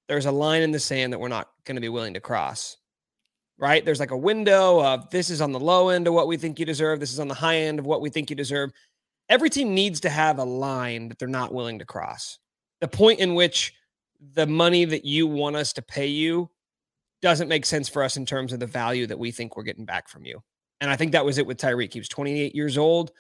there's 0.08 0.26
a 0.26 0.32
line 0.32 0.62
in 0.62 0.72
the 0.72 0.80
sand 0.80 1.12
that 1.12 1.18
we're 1.18 1.28
not 1.28 1.48
going 1.64 1.76
to 1.76 1.80
be 1.80 1.88
willing 1.88 2.14
to 2.14 2.20
cross. 2.20 2.76
Right? 3.58 3.84
There's 3.84 4.00
like 4.00 4.12
a 4.12 4.16
window 4.16 4.82
of 4.82 5.10
this 5.10 5.30
is 5.30 5.40
on 5.40 5.52
the 5.52 5.60
low 5.60 5.88
end 5.88 6.06
of 6.06 6.14
what 6.14 6.28
we 6.28 6.36
think 6.36 6.58
you 6.58 6.66
deserve. 6.66 7.00
This 7.00 7.12
is 7.12 7.18
on 7.18 7.28
the 7.28 7.34
high 7.34 7.56
end 7.56 7.78
of 7.78 7.86
what 7.86 8.00
we 8.00 8.08
think 8.08 8.30
you 8.30 8.36
deserve. 8.36 8.70
Every 9.28 9.50
team 9.50 9.74
needs 9.74 10.00
to 10.00 10.08
have 10.08 10.38
a 10.38 10.44
line 10.44 11.08
that 11.08 11.18
they're 11.18 11.28
not 11.28 11.52
willing 11.52 11.80
to 11.80 11.84
cross. 11.84 12.38
The 12.80 12.88
point 12.88 13.18
in 13.18 13.34
which 13.34 13.74
the 14.34 14.46
money 14.46 14.84
that 14.84 15.04
you 15.04 15.26
want 15.26 15.56
us 15.56 15.72
to 15.74 15.82
pay 15.82 16.06
you 16.06 16.50
doesn't 17.20 17.48
make 17.48 17.66
sense 17.66 17.88
for 17.88 18.02
us 18.02 18.16
in 18.16 18.24
terms 18.24 18.52
of 18.52 18.60
the 18.60 18.66
value 18.66 19.06
that 19.06 19.18
we 19.18 19.32
think 19.32 19.56
we're 19.56 19.64
getting 19.64 19.84
back 19.84 20.08
from 20.08 20.24
you. 20.24 20.40
And 20.80 20.90
I 20.90 20.96
think 20.96 21.12
that 21.12 21.24
was 21.24 21.38
it 21.38 21.46
with 21.46 21.58
Tyreek. 21.58 21.92
He 21.92 21.98
was 21.98 22.08
28 22.08 22.54
years 22.54 22.78
old. 22.78 23.10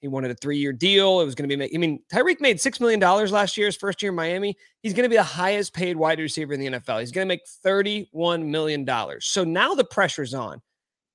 He 0.00 0.08
wanted 0.08 0.30
a 0.30 0.34
three 0.34 0.58
year 0.58 0.72
deal. 0.72 1.20
It 1.20 1.24
was 1.24 1.34
going 1.34 1.48
to 1.48 1.56
be, 1.56 1.74
I 1.74 1.78
mean, 1.78 2.00
Tyreek 2.12 2.40
made 2.40 2.58
$6 2.58 2.80
million 2.80 3.00
last 3.00 3.56
year, 3.56 3.66
his 3.66 3.76
first 3.76 4.00
year 4.02 4.10
in 4.10 4.16
Miami. 4.16 4.56
He's 4.82 4.92
going 4.92 5.04
to 5.04 5.08
be 5.08 5.16
the 5.16 5.22
highest 5.22 5.74
paid 5.74 5.96
wide 5.96 6.18
receiver 6.18 6.52
in 6.52 6.60
the 6.60 6.66
NFL. 6.78 7.00
He's 7.00 7.10
going 7.10 7.26
to 7.26 7.28
make 7.28 7.40
$31 7.64 8.44
million. 8.44 8.86
So 9.20 9.44
now 9.44 9.74
the 9.74 9.84
pressure's 9.84 10.34
on. 10.34 10.60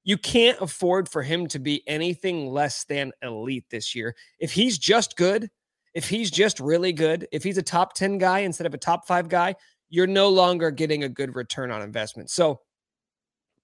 You 0.04 0.18
can't 0.18 0.60
afford 0.60 1.08
for 1.08 1.24
him 1.24 1.48
to 1.48 1.60
be 1.60 1.82
anything 1.88 2.48
less 2.48 2.84
than 2.84 3.14
elite 3.22 3.66
this 3.72 3.96
year. 3.96 4.16
If 4.40 4.52
he's 4.52 4.78
just 4.78 5.16
good, 5.16 5.50
if 5.94 6.10
he's 6.10 6.30
just 6.30 6.60
really 6.60 6.92
good, 6.92 7.28
if 7.32 7.44
he's 7.44 7.58
a 7.58 7.64
top 7.64 7.94
10 7.94 8.18
guy 8.18 8.40
instead 8.40 8.68
of 8.68 8.74
a 8.74 8.78
top 8.78 9.08
five 9.08 9.30
guy, 9.30 9.56
you're 9.90 10.08
no 10.08 10.28
longer 10.28 10.72
getting 10.72 11.04
a 11.04 11.10
good 11.10 11.36
return 11.36 11.72
on 11.72 11.82
investment. 11.82 12.30
So 12.30 12.60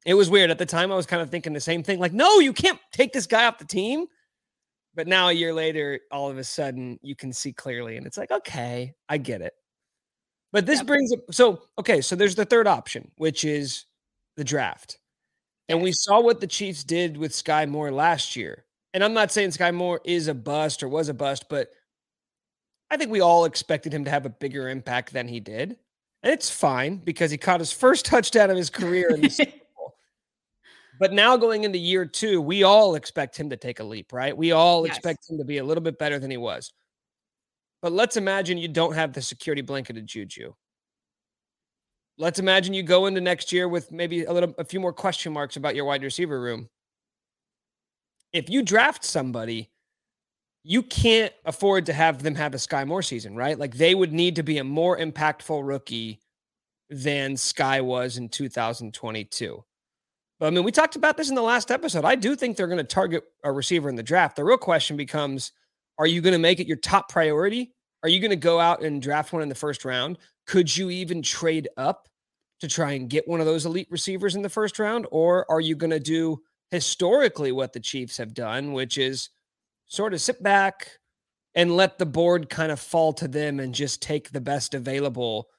it 0.06 0.14
was 0.14 0.30
weird. 0.30 0.50
At 0.50 0.60
the 0.60 0.66
time, 0.66 0.92
I 0.92 0.96
was 0.96 1.06
kind 1.06 1.22
of 1.22 1.30
thinking 1.30 1.54
the 1.54 1.60
same 1.60 1.84
thing 1.84 2.00
like, 2.00 2.14
no, 2.14 2.40
you 2.40 2.54
can't 2.54 2.80
take 2.94 3.12
this 3.12 3.28
guy 3.28 3.46
off 3.46 3.58
the 3.58 3.66
team. 3.66 4.06
But 4.96 5.08
now 5.08 5.30
a 5.30 5.34
year 5.34 5.54
later, 5.54 6.00
all 6.12 6.30
of 6.30 6.38
a 6.38 6.44
sudden 6.44 7.00
you 7.02 7.16
can 7.16 7.32
see 7.32 7.54
clearly, 7.54 7.98
and 7.98 8.06
it's 8.06 8.18
like, 8.18 8.32
okay, 8.32 8.94
I 9.08 9.18
get 9.18 9.42
it. 9.42 9.54
But 10.52 10.66
this 10.66 10.82
brings 10.82 11.12
it 11.12 11.22
so 11.32 11.62
okay, 11.78 12.02
so 12.02 12.16
there's 12.16 12.36
the 12.36 12.46
third 12.46 12.68
option, 12.68 13.12
which 13.18 13.44
is 13.44 13.86
the 14.36 14.44
draft. 14.44 14.98
And 15.68 15.84
we 15.84 15.92
saw 15.92 16.20
what 16.20 16.42
the 16.42 16.48
Chiefs 16.48 16.84
did 16.84 17.18
with 17.18 17.32
Skyy 17.32 17.70
Moore 17.70 17.92
last 17.92 18.36
year. 18.36 18.66
And 18.94 19.04
I'm 19.04 19.14
not 19.14 19.32
saying 19.32 19.52
Skyy 19.52 19.74
Moore 19.74 20.02
is 20.04 20.28
a 20.28 20.34
bust 20.34 20.82
or 20.82 20.90
was 20.90 21.10
a 21.10 21.14
bust, 21.14 21.46
but 21.48 21.70
I 22.90 22.98
think 22.98 23.12
we 23.12 23.22
all 23.22 23.46
expected 23.46 23.94
him 23.94 24.06
to 24.06 24.10
have 24.10 24.26
a 24.26 24.30
bigger 24.30 24.68
impact 24.68 25.14
than 25.14 25.28
he 25.28 25.40
did. 25.40 25.78
And 26.24 26.34
it's 26.34 26.50
fine 26.50 26.98
because 26.98 27.30
he 27.30 27.38
caught 27.38 27.60
his 27.60 27.72
first 27.72 28.06
touchdown 28.08 28.50
of 28.50 28.58
his 28.58 28.72
career 28.72 29.12
in 29.12 29.22
the 29.22 29.54
But 31.00 31.14
now 31.14 31.38
going 31.38 31.64
into 31.64 31.78
year 31.78 32.06
two, 32.06 32.42
we 32.42 32.64
all 32.64 32.96
expect 32.96 33.38
him 33.38 33.50
to 33.50 33.58
take 33.58 33.80
a 33.80 33.84
leap, 33.84 34.12
right? 34.12 34.36
We 34.36 34.52
all 34.52 34.86
yes. 34.86 34.98
expect 34.98 35.30
him 35.30 35.38
to 35.38 35.46
be 35.46 35.58
a 35.58 35.64
little 35.64 35.82
bit 35.82 35.98
better 35.98 36.20
than 36.20 36.30
he 36.30 36.38
was. 36.38 36.74
But 37.82 37.94
let's 37.94 38.18
imagine 38.18 38.58
you 38.58 38.68
don't 38.68 38.94
have 38.94 39.14
the 39.14 39.22
security 39.22 39.62
blanket 39.62 39.98
of 39.98 40.06
Juju. 40.06 40.54
Let's 42.18 42.40
imagine 42.40 42.74
you 42.74 42.84
go 42.84 43.06
into 43.06 43.22
next 43.22 43.54
year 43.54 43.70
with 43.70 43.94
maybe 43.94 44.26
a 44.26 44.34
little 44.34 44.54
a 44.58 44.66
few 44.66 44.82
more 44.82 44.92
question 44.92 45.32
marks 45.32 45.56
about 45.56 45.74
your 45.74 45.86
wide 45.86 46.04
receiver 46.04 46.42
room. 46.42 46.68
If 48.34 48.50
you 48.50 48.62
draft 48.62 49.06
somebody, 49.06 49.72
you 50.66 50.84
can't 50.84 51.34
afford 51.46 51.86
to 51.86 51.94
have 51.94 52.22
them 52.22 52.36
have 52.36 52.54
a 52.54 52.58
Skyy 52.58 52.86
Moore 52.86 53.02
season, 53.02 53.38
right? 53.38 53.58
Like 53.58 53.76
they 53.76 53.96
would 53.96 54.12
need 54.12 54.36
to 54.36 54.44
be 54.44 54.58
a 54.58 54.66
more 54.66 54.98
impactful 54.98 55.66
rookie 55.66 56.20
than 56.90 57.36
Skyy 57.36 57.82
was 57.82 58.18
in 58.18 58.28
2022. 58.28 59.64
But 60.40 60.48
I 60.48 60.50
mean, 60.52 60.64
we 60.64 60.72
talked 60.72 60.96
about 60.96 61.18
this 61.18 61.30
in 61.30 61.36
the 61.36 61.42
last 61.42 61.70
episode. 61.70 62.06
I 62.06 62.16
do 62.16 62.36
think 62.36 62.56
they're 62.56 62.68
going 62.68 62.78
to 62.78 62.84
target 62.84 63.24
a 63.44 63.52
receiver 63.52 63.90
in 63.90 63.96
the 63.96 64.04
draft. 64.04 64.36
The 64.36 64.44
real 64.44 64.58
question 64.58 64.96
becomes 64.96 65.52
are 65.98 66.08
you 66.08 66.22
going 66.22 66.34
to 66.34 66.40
make 66.40 66.62
it 66.62 66.68
your 66.68 66.78
top 66.78 67.10
priority? 67.10 67.74
Are 68.04 68.10
you 68.10 68.22
going 68.22 68.30
to 68.30 68.38
go 68.38 68.60
out 68.60 68.82
and 68.82 69.02
draft 69.02 69.34
one 69.34 69.42
in 69.42 69.50
the 69.50 69.56
first 69.56 69.84
round? 69.84 70.18
Could 70.48 70.76
you 70.76 70.90
even 70.90 71.22
trade 71.22 71.68
up 71.76 72.08
to 72.62 72.70
try 72.70 72.94
and 72.94 73.10
get 73.10 73.28
one 73.28 73.42
of 73.42 73.46
those 73.46 73.66
elite 73.66 73.90
receivers 73.92 74.36
in 74.36 74.42
the 74.42 74.50
first 74.50 74.80
round? 74.80 75.08
Or 75.12 75.50
are 75.52 75.60
you 75.60 75.76
going 75.76 75.90
to 75.90 76.00
do 76.00 76.42
historically 76.72 77.52
what 77.52 77.74
the 77.74 77.80
Chiefs 77.82 78.18
have 78.18 78.34
done, 78.34 78.72
which 78.72 78.98
is 78.98 79.30
sort 79.88 80.14
of 80.14 80.22
sit 80.22 80.42
back 80.42 81.00
and 81.56 81.76
let 81.76 81.98
the 81.98 82.06
board 82.06 82.50
kind 82.50 82.72
of 82.72 82.80
fall 82.80 83.12
to 83.14 83.28
them 83.28 83.60
and 83.60 83.76
just 83.76 84.02
take 84.02 84.32
the 84.32 84.40
best 84.40 84.74
available 84.74 85.50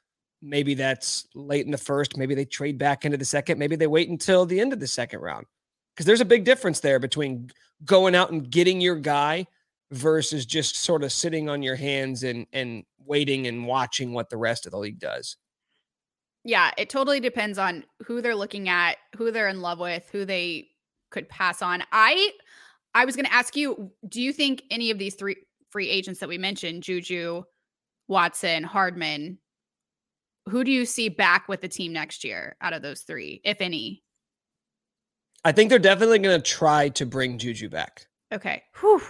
Maybe 0.42 0.74
that's 0.74 1.26
late 1.34 1.66
in 1.66 1.72
the 1.72 1.78
first. 1.78 2.16
Maybe 2.16 2.34
they 2.34 2.44
trade 2.44 2.78
back 2.78 3.04
into 3.04 3.16
the 3.18 3.24
second. 3.24 3.58
Maybe 3.58 3.76
they 3.76 3.86
wait 3.86 4.08
until 4.08 4.46
the 4.46 4.60
end 4.60 4.72
of 4.72 4.80
the 4.80 4.86
second 4.86 5.20
round. 5.20 5.46
Because 5.94 6.06
there's 6.06 6.20
a 6.20 6.26
big 6.26 6.44
difference 6.44 6.80
there 6.80 6.98
between 6.98 7.50
going 7.84 8.14
out 8.14 8.30
and 8.30 8.50
getting 8.50 8.80
your 8.80 8.96
guy 8.96 9.46
versus 9.90 10.46
just 10.46 10.76
sort 10.76 11.02
of 11.02 11.12
sitting 11.12 11.48
on 11.50 11.62
your 11.62 11.76
hands 11.76 12.22
and 12.22 12.46
and 12.52 12.84
waiting 13.04 13.48
and 13.48 13.66
watching 13.66 14.12
what 14.12 14.30
the 14.30 14.36
rest 14.36 14.66
of 14.66 14.72
the 14.72 14.78
league 14.78 14.98
does. 14.98 15.36
Yeah, 16.44 16.70
it 16.78 16.88
totally 16.88 17.20
depends 17.20 17.58
on 17.58 17.84
who 18.06 18.22
they're 18.22 18.36
looking 18.36 18.68
at, 18.68 18.96
who 19.16 19.30
they're 19.30 19.48
in 19.48 19.60
love 19.60 19.78
with, 19.78 20.08
who 20.10 20.24
they 20.24 20.68
could 21.10 21.28
pass 21.28 21.60
on. 21.60 21.82
I 21.92 22.30
I 22.94 23.04
was 23.04 23.14
going 23.14 23.26
to 23.26 23.32
ask 23.32 23.56
you, 23.56 23.90
do 24.08 24.22
you 24.22 24.32
think 24.32 24.62
any 24.70 24.90
of 24.90 24.98
these 24.98 25.14
three 25.14 25.36
free 25.70 25.88
agents 25.88 26.20
that 26.20 26.28
we 26.28 26.38
mentioned, 26.38 26.82
Juju, 26.82 27.42
Watson, 28.08 28.64
Hardman, 28.64 29.38
who 30.48 30.64
do 30.64 30.70
you 30.70 30.84
see 30.84 31.08
back 31.08 31.48
with 31.48 31.60
the 31.60 31.68
team 31.68 31.92
next 31.92 32.24
year 32.24 32.56
out 32.60 32.72
of 32.72 32.82
those 32.82 33.02
three, 33.02 33.40
if 33.44 33.60
any? 33.60 34.02
I 35.44 35.52
think 35.52 35.70
they're 35.70 35.78
definitely 35.78 36.18
going 36.18 36.40
to 36.40 36.50
try 36.50 36.90
to 36.90 37.06
bring 37.06 37.38
Juju 37.38 37.68
back. 37.68 38.06
Okay. 38.32 38.62
Whew. 38.80 39.02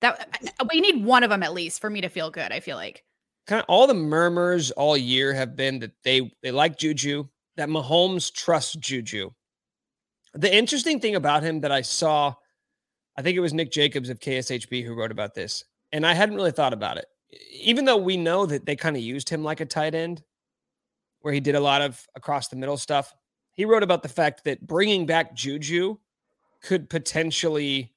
That 0.00 0.38
uh, 0.60 0.64
we 0.72 0.80
need 0.80 1.04
one 1.04 1.24
of 1.24 1.30
them 1.30 1.42
at 1.42 1.52
least 1.52 1.80
for 1.80 1.90
me 1.90 2.00
to 2.00 2.08
feel 2.08 2.30
good. 2.30 2.52
I 2.52 2.60
feel 2.60 2.76
like 2.76 3.04
kind 3.46 3.60
of 3.60 3.66
all 3.68 3.86
the 3.86 3.94
murmurs 3.94 4.70
all 4.72 4.96
year 4.96 5.32
have 5.32 5.56
been 5.56 5.80
that 5.80 5.92
they 6.04 6.30
they 6.42 6.52
like 6.52 6.78
Juju, 6.78 7.24
that 7.56 7.68
Mahomes 7.68 8.32
trusts 8.32 8.76
Juju. 8.76 9.30
The 10.34 10.54
interesting 10.54 11.00
thing 11.00 11.16
about 11.16 11.42
him 11.42 11.60
that 11.62 11.72
I 11.72 11.80
saw, 11.80 12.34
I 13.16 13.22
think 13.22 13.36
it 13.36 13.40
was 13.40 13.54
Nick 13.54 13.72
Jacobs 13.72 14.10
of 14.10 14.20
KSHB 14.20 14.84
who 14.84 14.94
wrote 14.94 15.10
about 15.10 15.34
this, 15.34 15.64
and 15.90 16.06
I 16.06 16.14
hadn't 16.14 16.36
really 16.36 16.52
thought 16.52 16.72
about 16.72 16.98
it. 16.98 17.06
Even 17.52 17.84
though 17.84 17.96
we 17.96 18.16
know 18.16 18.46
that 18.46 18.64
they 18.64 18.76
kind 18.76 18.96
of 18.96 19.02
used 19.02 19.28
him 19.28 19.42
like 19.42 19.60
a 19.60 19.66
tight 19.66 19.94
end, 19.94 20.22
where 21.20 21.34
he 21.34 21.40
did 21.40 21.54
a 21.54 21.60
lot 21.60 21.82
of 21.82 22.04
across 22.14 22.48
the 22.48 22.56
middle 22.56 22.76
stuff. 22.76 23.14
He 23.52 23.64
wrote 23.64 23.82
about 23.82 24.02
the 24.02 24.08
fact 24.08 24.44
that 24.44 24.66
bringing 24.66 25.06
back 25.06 25.34
Juju 25.34 25.96
could 26.62 26.88
potentially 26.88 27.92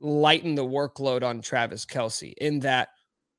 lighten 0.00 0.54
the 0.54 0.64
workload 0.64 1.22
on 1.22 1.40
Travis 1.40 1.86
Kelce 1.86 2.34
in 2.34 2.60
that 2.60 2.88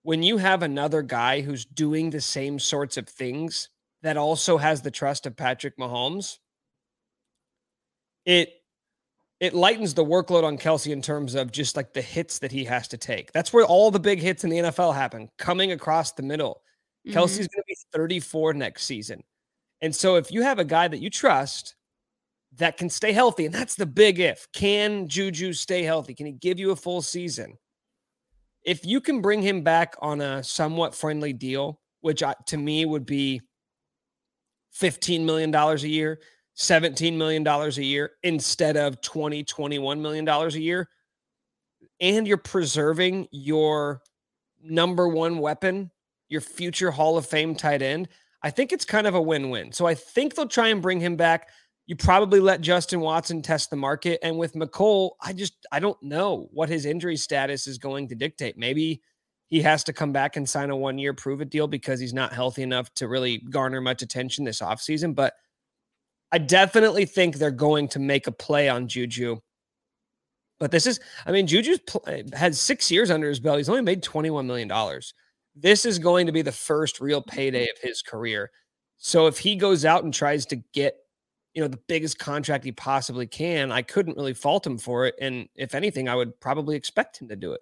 when 0.03 0.23
you 0.23 0.37
have 0.37 0.63
another 0.63 1.01
guy 1.01 1.41
who's 1.41 1.65
doing 1.65 2.09
the 2.09 2.21
same 2.21 2.59
sorts 2.59 2.97
of 2.97 3.07
things 3.07 3.69
that 4.01 4.17
also 4.17 4.57
has 4.57 4.81
the 4.81 4.91
trust 4.91 5.25
of 5.25 5.35
Patrick 5.35 5.77
Mahomes, 5.77 6.39
it 8.25 8.53
it 9.39 9.53
lightens 9.53 9.93
the 9.93 10.05
workload 10.05 10.45
on 10.45 10.57
Kelce 10.57 10.91
in 10.91 11.01
terms 11.01 11.35
of 11.35 11.51
just 11.51 11.75
like 11.75 11.93
the 11.93 12.01
hits 12.01 12.39
that 12.39 12.51
he 12.51 12.63
has 12.63 12.87
to 12.89 12.97
take. 12.97 13.33
That's 13.33 13.51
where 13.51 13.65
all 13.65 13.91
the 13.91 13.99
big 13.99 14.19
hits 14.19 14.45
in 14.45 14.49
the 14.49 14.59
NFL 14.59 14.95
happen, 14.95 15.29
coming 15.37 15.73
across 15.73 16.13
the 16.13 16.23
middle. 16.23 16.61
Mm-hmm. 17.07 17.17
Kelce's 17.17 17.47
going 17.47 17.61
to 17.61 17.63
be 17.67 17.77
34 17.93 18.53
next 18.53 18.85
season. 18.85 19.23
And 19.81 19.95
so 19.95 20.15
if 20.15 20.31
you 20.31 20.41
have 20.41 20.59
a 20.59 20.65
guy 20.65 20.87
that 20.87 20.99
you 20.99 21.09
trust 21.09 21.75
that 22.57 22.77
can 22.77 22.89
stay 22.89 23.11
healthy, 23.11 23.45
and 23.45 23.53
that's 23.53 23.75
the 23.75 23.85
big 23.85 24.19
if 24.19 24.47
can 24.53 25.07
Juju 25.07 25.53
stay 25.53 25.83
healthy? 25.83 26.13
Can 26.13 26.27
he 26.27 26.31
give 26.31 26.59
you 26.59 26.71
a 26.71 26.75
full 26.75 27.01
season? 27.01 27.57
if 28.65 28.85
you 28.85 29.01
can 29.01 29.21
bring 29.21 29.41
him 29.41 29.61
back 29.61 29.95
on 29.99 30.21
a 30.21 30.43
somewhat 30.43 30.95
friendly 30.95 31.33
deal, 31.33 31.79
which 32.01 32.23
I, 32.23 32.35
to 32.47 32.57
me 32.57 32.85
would 32.85 33.05
be 33.05 33.41
$15 34.79 35.23
million 35.23 35.53
a 35.53 35.75
year, 35.77 36.19
$17 36.57 37.15
million 37.15 37.45
a 37.47 37.69
year 37.69 38.11
instead 38.23 38.77
of 38.77 39.01
20, 39.01 39.43
21 39.43 40.01
million 40.01 40.25
dollars 40.25 40.55
a 40.55 40.61
year, 40.61 40.89
and 41.99 42.27
you're 42.27 42.37
preserving 42.37 43.27
your 43.31 44.01
number 44.63 45.07
one 45.07 45.39
weapon, 45.39 45.91
your 46.33 46.41
future 46.41 46.91
Hall 46.91 47.15
of 47.15 47.25
Fame 47.25 47.55
tight 47.55 47.81
end, 47.81 48.09
I 48.41 48.49
think 48.49 48.73
it's 48.73 48.83
kind 48.83 49.07
of 49.07 49.15
a 49.15 49.21
win-win. 49.21 49.71
So 49.71 49.85
I 49.85 49.93
think 49.93 50.35
they'll 50.35 50.47
try 50.47 50.67
and 50.67 50.81
bring 50.81 50.99
him 50.99 51.15
back. 51.15 51.49
You 51.85 51.95
probably 51.95 52.39
let 52.39 52.59
Justin 52.59 52.99
Watson 52.99 53.41
test 53.41 53.69
the 53.69 53.75
market. 53.77 54.19
And 54.23 54.37
with 54.37 54.53
Mecole, 54.53 55.11
I 55.21 55.31
just 55.31 55.53
I 55.71 55.79
don't 55.79 56.01
know 56.01 56.49
what 56.51 56.69
his 56.69 56.85
injury 56.85 57.15
status 57.15 57.67
is 57.67 57.77
going 57.77 58.09
to 58.09 58.15
dictate. 58.15 58.57
Maybe 58.57 59.01
he 59.47 59.61
has 59.61 59.83
to 59.85 59.93
come 59.93 60.11
back 60.11 60.35
and 60.35 60.49
sign 60.49 60.71
a 60.71 60.75
one-year 60.75 61.13
prove 61.13 61.39
it 61.39 61.51
deal 61.51 61.67
because 61.67 61.99
he's 61.99 62.13
not 62.13 62.33
healthy 62.33 62.63
enough 62.63 62.91
to 62.95 63.07
really 63.07 63.37
garner 63.37 63.79
much 63.79 64.01
attention 64.01 64.43
this 64.43 64.61
offseason. 64.61 65.13
But 65.13 65.35
I 66.31 66.39
definitely 66.39 67.05
think 67.05 67.35
they're 67.35 67.51
going 67.51 67.87
to 67.89 67.99
make 67.99 68.25
a 68.25 68.31
play 68.31 68.67
on 68.67 68.87
Juju. 68.87 69.37
But 70.59 70.71
this 70.71 70.87
is, 70.87 70.99
I 71.25 71.31
mean, 71.31 71.45
Juju's 71.45 71.79
pl- 71.79 72.03
eh, 72.07 72.23
had 72.33 72.55
six 72.55 72.89
years 72.89 73.11
under 73.11 73.29
his 73.29 73.39
belt. 73.39 73.57
He's 73.57 73.69
only 73.69 73.81
made 73.81 74.01
$21 74.01 74.45
million. 74.45 74.71
This 75.55 75.85
is 75.85 75.99
going 75.99 76.25
to 76.25 76.31
be 76.31 76.41
the 76.41 76.51
first 76.51 76.99
real 76.99 77.21
mm-hmm. 77.21 77.35
payday 77.35 77.63
of 77.63 77.77
his 77.81 78.01
career. 78.01 78.51
So 78.97 79.27
if 79.27 79.37
he 79.37 79.55
goes 79.55 79.85
out 79.85 80.03
and 80.03 80.13
tries 80.13 80.45
to 80.47 80.57
get 80.73 80.97
you 81.53 81.61
know, 81.61 81.67
the 81.67 81.79
biggest 81.87 82.17
contract 82.17 82.65
he 82.65 82.71
possibly 82.71 83.27
can. 83.27 83.71
I 83.71 83.81
couldn't 83.81 84.17
really 84.17 84.33
fault 84.33 84.65
him 84.65 84.77
for 84.77 85.05
it. 85.05 85.15
And 85.21 85.47
if 85.55 85.75
anything, 85.75 86.09
I 86.09 86.15
would 86.15 86.39
probably 86.39 86.75
expect 86.75 87.21
him 87.21 87.27
to 87.29 87.35
do 87.35 87.53
it. 87.53 87.61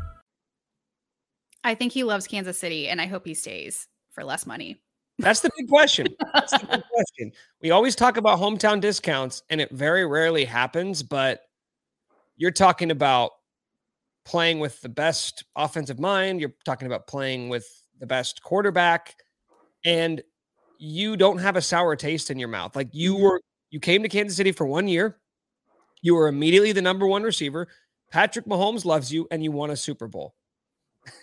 I 1.63 1.75
think 1.75 1.93
he 1.93 2.03
loves 2.03 2.27
Kansas 2.27 2.57
City, 2.57 2.87
and 2.87 2.99
I 2.99 3.05
hope 3.05 3.25
he 3.25 3.33
stays 3.33 3.87
for 4.11 4.23
less 4.23 4.45
money. 4.45 4.81
That's 5.19 5.41
the 5.41 5.51
big 5.57 5.69
question. 5.69 6.07
That's 6.33 6.51
the 6.51 6.65
big 6.65 6.83
question. 6.91 7.31
We 7.61 7.71
always 7.71 7.95
talk 7.95 8.17
about 8.17 8.39
hometown 8.39 8.81
discounts, 8.81 9.43
and 9.49 9.61
it 9.61 9.71
very 9.71 10.05
rarely 10.05 10.45
happens. 10.45 11.03
But 11.03 11.41
you're 12.37 12.51
talking 12.51 12.91
about 12.91 13.31
playing 14.25 14.59
with 14.59 14.81
the 14.81 14.89
best 14.89 15.43
offensive 15.55 15.99
mind. 15.99 16.39
You're 16.39 16.53
talking 16.65 16.87
about 16.87 17.07
playing 17.07 17.49
with 17.49 17.67
the 17.99 18.07
best 18.07 18.41
quarterback, 18.41 19.15
and 19.85 20.21
you 20.79 21.15
don't 21.15 21.37
have 21.37 21.55
a 21.55 21.61
sour 21.61 21.95
taste 21.95 22.31
in 22.31 22.39
your 22.39 22.49
mouth. 22.49 22.75
Like 22.75 22.89
you 22.91 23.13
mm-hmm. 23.13 23.23
were, 23.23 23.41
you 23.69 23.79
came 23.79 24.01
to 24.01 24.09
Kansas 24.09 24.37
City 24.37 24.51
for 24.51 24.65
one 24.65 24.87
year. 24.87 25.19
You 26.01 26.15
were 26.15 26.27
immediately 26.27 26.71
the 26.71 26.81
number 26.81 27.05
one 27.05 27.21
receiver. 27.21 27.67
Patrick 28.11 28.45
Mahomes 28.45 28.85
loves 28.85 29.13
you, 29.13 29.27
and 29.29 29.43
you 29.43 29.51
won 29.51 29.69
a 29.69 29.75
Super 29.75 30.07
Bowl. 30.07 30.33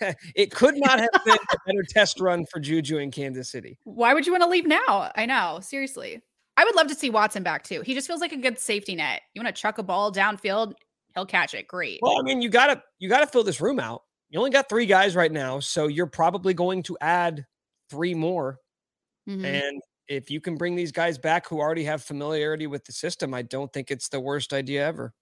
it 0.35 0.51
could 0.51 0.75
not 0.77 0.99
have 0.99 1.09
been 1.25 1.35
a 1.35 1.57
better 1.65 1.83
test 1.87 2.19
run 2.19 2.45
for 2.51 2.59
Juju 2.59 2.97
in 2.97 3.11
Kansas 3.11 3.49
City. 3.49 3.77
Why 3.83 4.13
would 4.13 4.25
you 4.25 4.33
want 4.33 4.43
to 4.43 4.49
leave 4.49 4.67
now? 4.67 5.11
I 5.15 5.25
know, 5.25 5.59
seriously. 5.61 6.21
I 6.57 6.65
would 6.65 6.75
love 6.75 6.87
to 6.87 6.95
see 6.95 7.09
Watson 7.09 7.43
back 7.43 7.63
too. 7.63 7.81
He 7.81 7.93
just 7.93 8.07
feels 8.07 8.21
like 8.21 8.33
a 8.33 8.37
good 8.37 8.59
safety 8.59 8.95
net. 8.95 9.21
You 9.33 9.41
want 9.41 9.55
to 9.55 9.61
chuck 9.61 9.77
a 9.77 9.83
ball 9.83 10.11
downfield, 10.11 10.73
he'll 11.15 11.25
catch 11.25 11.53
it. 11.53 11.67
Great. 11.67 11.99
Well, 12.01 12.19
I 12.19 12.23
mean, 12.23 12.41
you 12.41 12.49
gotta 12.49 12.83
you 12.99 13.07
gotta 13.09 13.27
fill 13.27 13.43
this 13.43 13.61
room 13.61 13.79
out. 13.79 14.03
You 14.29 14.39
only 14.39 14.51
got 14.51 14.69
three 14.69 14.85
guys 14.85 15.15
right 15.15 15.31
now, 15.31 15.59
so 15.59 15.87
you're 15.87 16.05
probably 16.05 16.53
going 16.53 16.83
to 16.83 16.97
add 17.01 17.45
three 17.89 18.13
more 18.13 18.59
Mm-hmm. 19.29 19.45
And 19.45 19.81
if 20.07 20.31
you 20.31 20.41
can 20.41 20.55
bring 20.55 20.75
these 20.75 20.91
guys 20.91 21.17
back 21.17 21.47
who 21.47 21.59
already 21.59 21.83
have 21.83 22.01
familiarity 22.01 22.67
with 22.67 22.83
the 22.85 22.91
system, 22.91 23.33
I 23.33 23.43
don't 23.43 23.71
think 23.71 23.91
it's 23.91 24.09
the 24.09 24.19
worst 24.19 24.53
idea 24.53 24.85
ever. 24.85 25.13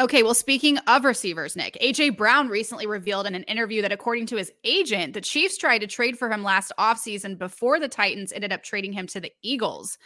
Okay, 0.00 0.22
well, 0.22 0.34
speaking 0.34 0.78
of 0.78 1.04
receivers, 1.04 1.54
Nick, 1.56 1.76
AJ 1.82 2.16
Brown 2.16 2.48
recently 2.48 2.86
revealed 2.86 3.26
in 3.26 3.34
an 3.34 3.42
interview 3.42 3.82
that 3.82 3.92
according 3.92 4.26
to 4.26 4.36
his 4.36 4.50
agent, 4.64 5.12
the 5.12 5.20
Chiefs 5.20 5.58
tried 5.58 5.80
to 5.80 5.86
trade 5.86 6.18
for 6.18 6.30
him 6.30 6.42
last 6.42 6.72
offseason 6.78 7.36
before 7.36 7.78
the 7.78 7.88
Titans 7.88 8.32
ended 8.32 8.50
up 8.50 8.62
trading 8.62 8.94
him 8.94 9.06
to 9.08 9.20
the 9.20 9.32
Eagles. 9.42 9.98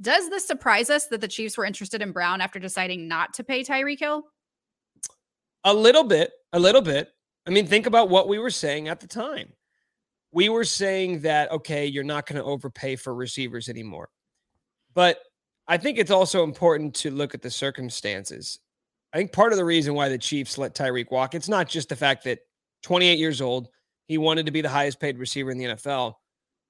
Does 0.00 0.30
this 0.30 0.46
surprise 0.46 0.88
us 0.88 1.06
that 1.08 1.20
the 1.20 1.28
Chiefs 1.28 1.58
were 1.58 1.64
interested 1.64 2.00
in 2.00 2.12
Brown 2.12 2.40
after 2.40 2.60
deciding 2.60 3.08
not 3.08 3.34
to 3.34 3.44
pay 3.44 3.64
Tyreek 3.64 3.98
Hill? 3.98 4.22
A 5.64 5.74
little 5.74 6.04
bit, 6.04 6.30
a 6.52 6.60
little 6.60 6.80
bit. 6.80 7.08
I 7.44 7.50
mean, 7.50 7.66
think 7.66 7.86
about 7.86 8.08
what 8.08 8.28
we 8.28 8.38
were 8.38 8.50
saying 8.50 8.86
at 8.86 9.00
the 9.00 9.08
time 9.08 9.52
we 10.32 10.48
were 10.48 10.64
saying 10.64 11.20
that, 11.20 11.50
okay, 11.50 11.86
you're 11.86 12.04
not 12.04 12.26
going 12.26 12.36
to 12.36 12.44
overpay 12.44 12.96
for 12.96 13.14
receivers 13.14 13.68
anymore. 13.68 14.08
But 14.94 15.18
I 15.66 15.76
think 15.76 15.98
it's 15.98 16.10
also 16.10 16.44
important 16.44 16.94
to 16.96 17.10
look 17.10 17.34
at 17.34 17.42
the 17.42 17.50
circumstances. 17.50 18.60
I 19.12 19.18
think 19.18 19.32
part 19.32 19.52
of 19.52 19.58
the 19.58 19.64
reason 19.64 19.94
why 19.94 20.08
the 20.08 20.18
Chiefs 20.18 20.58
let 20.58 20.74
Tyreek 20.74 21.10
walk, 21.10 21.34
it's 21.34 21.48
not 21.48 21.68
just 21.68 21.88
the 21.88 21.96
fact 21.96 22.24
that 22.24 22.40
28 22.82 23.18
years 23.18 23.40
old, 23.40 23.68
he 24.06 24.18
wanted 24.18 24.46
to 24.46 24.52
be 24.52 24.60
the 24.60 24.68
highest 24.68 25.00
paid 25.00 25.18
receiver 25.18 25.50
in 25.50 25.58
the 25.58 25.64
NFL, 25.66 26.14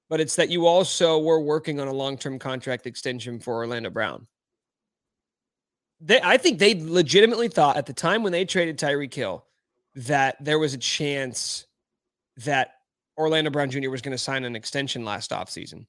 but 0.09 0.19
it's 0.19 0.35
that 0.35 0.49
you 0.49 0.65
also 0.65 1.19
were 1.19 1.39
working 1.39 1.79
on 1.79 1.87
a 1.87 1.93
long 1.93 2.17
term 2.17 2.39
contract 2.39 2.87
extension 2.87 3.39
for 3.39 3.55
Orlando 3.55 3.89
Brown. 3.89 4.27
They, 5.99 6.19
I 6.21 6.37
think 6.37 6.57
they 6.57 6.75
legitimately 6.75 7.47
thought 7.47 7.77
at 7.77 7.85
the 7.85 7.93
time 7.93 8.23
when 8.23 8.31
they 8.31 8.45
traded 8.45 8.77
Tyreek 8.77 9.13
Hill 9.13 9.45
that 9.95 10.43
there 10.43 10.57
was 10.57 10.73
a 10.73 10.79
chance 10.79 11.67
that 12.37 12.73
Orlando 13.17 13.51
Brown 13.51 13.69
Jr. 13.69 13.89
was 13.89 14.01
going 14.01 14.13
to 14.13 14.17
sign 14.17 14.45
an 14.45 14.55
extension 14.55 15.05
last 15.05 15.31
offseason. 15.31 15.85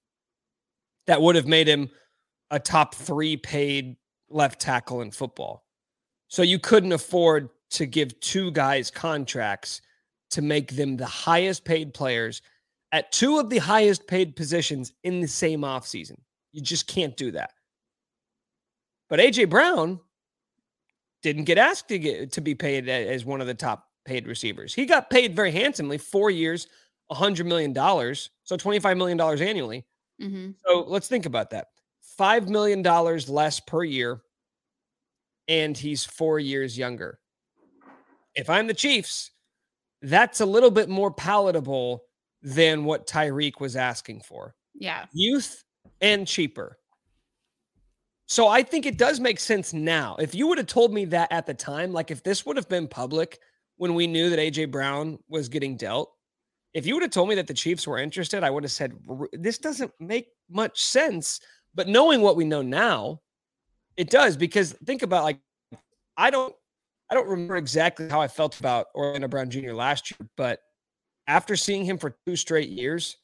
That 1.06 1.22
would 1.22 1.36
have 1.36 1.46
made 1.46 1.66
him 1.66 1.90
a 2.50 2.58
top 2.58 2.94
three 2.94 3.36
paid 3.36 3.96
left 4.28 4.60
tackle 4.60 5.00
in 5.00 5.10
football. 5.10 5.64
So 6.32 6.40
you 6.40 6.58
couldn't 6.58 6.92
afford 6.92 7.50
to 7.72 7.84
give 7.84 8.18
two 8.20 8.52
guys 8.52 8.90
contracts 8.90 9.82
to 10.30 10.40
make 10.40 10.74
them 10.74 10.96
the 10.96 11.04
highest 11.04 11.62
paid 11.62 11.92
players 11.92 12.40
at 12.90 13.12
two 13.12 13.38
of 13.38 13.50
the 13.50 13.58
highest 13.58 14.06
paid 14.06 14.34
positions 14.34 14.94
in 15.04 15.20
the 15.20 15.28
same 15.28 15.60
offseason. 15.60 16.16
You 16.52 16.62
just 16.62 16.86
can't 16.86 17.14
do 17.18 17.32
that. 17.32 17.52
But 19.10 19.20
AJ 19.20 19.50
Brown 19.50 20.00
didn't 21.22 21.44
get 21.44 21.58
asked 21.58 21.88
to 21.88 21.98
get 21.98 22.32
to 22.32 22.40
be 22.40 22.54
paid 22.54 22.88
as 22.88 23.26
one 23.26 23.42
of 23.42 23.46
the 23.46 23.52
top 23.52 23.88
paid 24.06 24.26
receivers. 24.26 24.72
He 24.72 24.86
got 24.86 25.10
paid 25.10 25.36
very 25.36 25.50
handsomely, 25.50 25.98
four 25.98 26.30
years, 26.30 26.66
$100 27.12 27.44
million, 27.44 27.74
so 27.74 28.56
$25 28.56 28.96
million 28.96 29.20
annually. 29.20 29.84
Mm-hmm. 30.18 30.52
So 30.66 30.86
let's 30.88 31.08
think 31.08 31.26
about 31.26 31.50
that 31.50 31.66
$5 32.18 32.48
million 32.48 32.82
less 32.82 33.60
per 33.60 33.84
year, 33.84 34.22
and 35.52 35.76
he's 35.76 36.02
four 36.02 36.38
years 36.38 36.78
younger. 36.78 37.18
If 38.34 38.48
I'm 38.48 38.66
the 38.66 38.74
Chiefs, 38.74 39.32
that's 40.00 40.40
a 40.40 40.46
little 40.46 40.70
bit 40.70 40.88
more 40.88 41.10
palatable 41.10 42.04
than 42.40 42.84
what 42.84 43.06
Tyreek 43.06 43.60
was 43.60 43.76
asking 43.76 44.22
for. 44.22 44.54
Yeah. 44.72 45.04
Youth 45.12 45.62
and 46.00 46.26
cheaper. 46.26 46.78
So 48.24 48.48
I 48.48 48.62
think 48.62 48.86
it 48.86 48.96
does 48.96 49.20
make 49.20 49.38
sense 49.38 49.74
now. 49.74 50.16
If 50.18 50.34
you 50.34 50.46
would 50.46 50.56
have 50.56 50.66
told 50.66 50.94
me 50.94 51.04
that 51.06 51.30
at 51.30 51.44
the 51.44 51.52
time, 51.52 51.92
like 51.92 52.10
if 52.10 52.22
this 52.22 52.46
would 52.46 52.56
have 52.56 52.68
been 52.70 52.88
public 52.88 53.38
when 53.76 53.94
we 53.94 54.06
knew 54.06 54.30
that 54.30 54.38
AJ 54.38 54.70
Brown 54.70 55.18
was 55.28 55.50
getting 55.50 55.76
dealt, 55.76 56.14
if 56.72 56.86
you 56.86 56.94
would 56.94 57.02
have 57.02 57.10
told 57.10 57.28
me 57.28 57.34
that 57.34 57.46
the 57.46 57.52
Chiefs 57.52 57.86
were 57.86 57.98
interested, 57.98 58.42
I 58.42 58.48
would 58.48 58.64
have 58.64 58.72
said, 58.72 58.94
this 59.34 59.58
doesn't 59.58 59.92
make 60.00 60.28
much 60.48 60.82
sense. 60.82 61.40
But 61.74 61.88
knowing 61.88 62.22
what 62.22 62.36
we 62.36 62.46
know 62.46 62.62
now, 62.62 63.20
it 63.96 64.10
does 64.10 64.36
because 64.36 64.72
think 64.84 65.02
about 65.02 65.24
like, 65.24 65.38
I 66.16 66.30
don't, 66.30 66.54
I 67.10 67.14
don't 67.14 67.28
remember 67.28 67.56
exactly 67.56 68.08
how 68.08 68.20
I 68.20 68.28
felt 68.28 68.58
about 68.58 68.86
Orlando 68.94 69.28
Brown 69.28 69.50
Jr. 69.50 69.72
last 69.72 70.10
year, 70.10 70.28
but 70.36 70.60
after 71.26 71.56
seeing 71.56 71.84
him 71.84 71.98
for 71.98 72.16
two 72.26 72.36
straight 72.36 72.68
years, 72.68 73.16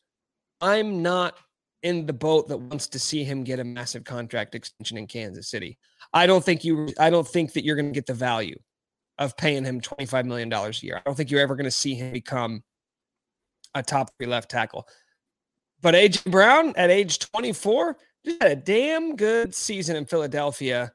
I'm 0.60 1.02
not 1.02 1.36
in 1.82 2.06
the 2.06 2.12
boat 2.12 2.48
that 2.48 2.58
wants 2.58 2.88
to 2.88 2.98
see 2.98 3.24
him 3.24 3.44
get 3.44 3.60
a 3.60 3.64
massive 3.64 4.04
contract 4.04 4.54
extension 4.54 4.98
in 4.98 5.06
Kansas 5.06 5.48
City. 5.48 5.78
I 6.12 6.26
don't 6.26 6.44
think 6.44 6.64
you, 6.64 6.88
I 6.98 7.10
don't 7.10 7.26
think 7.26 7.52
that 7.52 7.64
you're 7.64 7.76
going 7.76 7.86
to 7.86 7.92
get 7.92 8.06
the 8.06 8.14
value 8.14 8.58
of 9.18 9.36
paying 9.36 9.64
him 9.64 9.80
$25 9.80 10.24
million 10.24 10.52
a 10.52 10.70
year. 10.80 10.96
I 10.96 11.02
don't 11.04 11.14
think 11.14 11.30
you're 11.30 11.40
ever 11.40 11.56
going 11.56 11.64
to 11.64 11.70
see 11.70 11.94
him 11.94 12.12
become 12.12 12.62
a 13.74 13.82
top 13.82 14.10
three 14.16 14.26
left 14.26 14.50
tackle. 14.50 14.86
But 15.80 15.94
AJ 15.94 16.30
Brown 16.30 16.74
at 16.76 16.90
age 16.90 17.18
24 17.18 17.96
just 18.28 18.42
had 18.42 18.52
a 18.52 18.56
damn 18.56 19.16
good 19.16 19.54
season 19.54 19.96
in 19.96 20.04
Philadelphia 20.06 20.92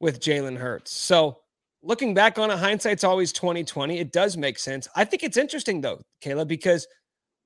with 0.00 0.20
Jalen 0.20 0.56
Hurts. 0.56 0.92
So 0.92 1.38
looking 1.82 2.14
back 2.14 2.38
on 2.38 2.50
it, 2.50 2.58
hindsight's 2.58 3.04
always 3.04 3.32
2020. 3.32 3.98
It 3.98 4.12
does 4.12 4.36
make 4.36 4.58
sense. 4.58 4.88
I 4.94 5.04
think 5.04 5.22
it's 5.22 5.36
interesting 5.36 5.80
though, 5.80 6.00
Kayla, 6.22 6.46
because 6.46 6.86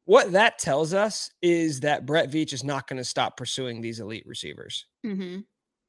what 0.05 0.33
that 0.33 0.59
tells 0.59 0.94
us 0.94 1.31
is 1.42 1.81
that 1.81 2.07
Brett 2.07 2.31
Veach 2.31 2.53
is 2.53 2.64
not 2.64 2.88
going 2.88 2.96
to 2.96 3.05
stop 3.05 3.37
pursuing 3.37 3.81
these 3.81 4.00
elite 4.00 4.24
receivers. 4.26 4.87
Mm-hmm. 5.07 5.40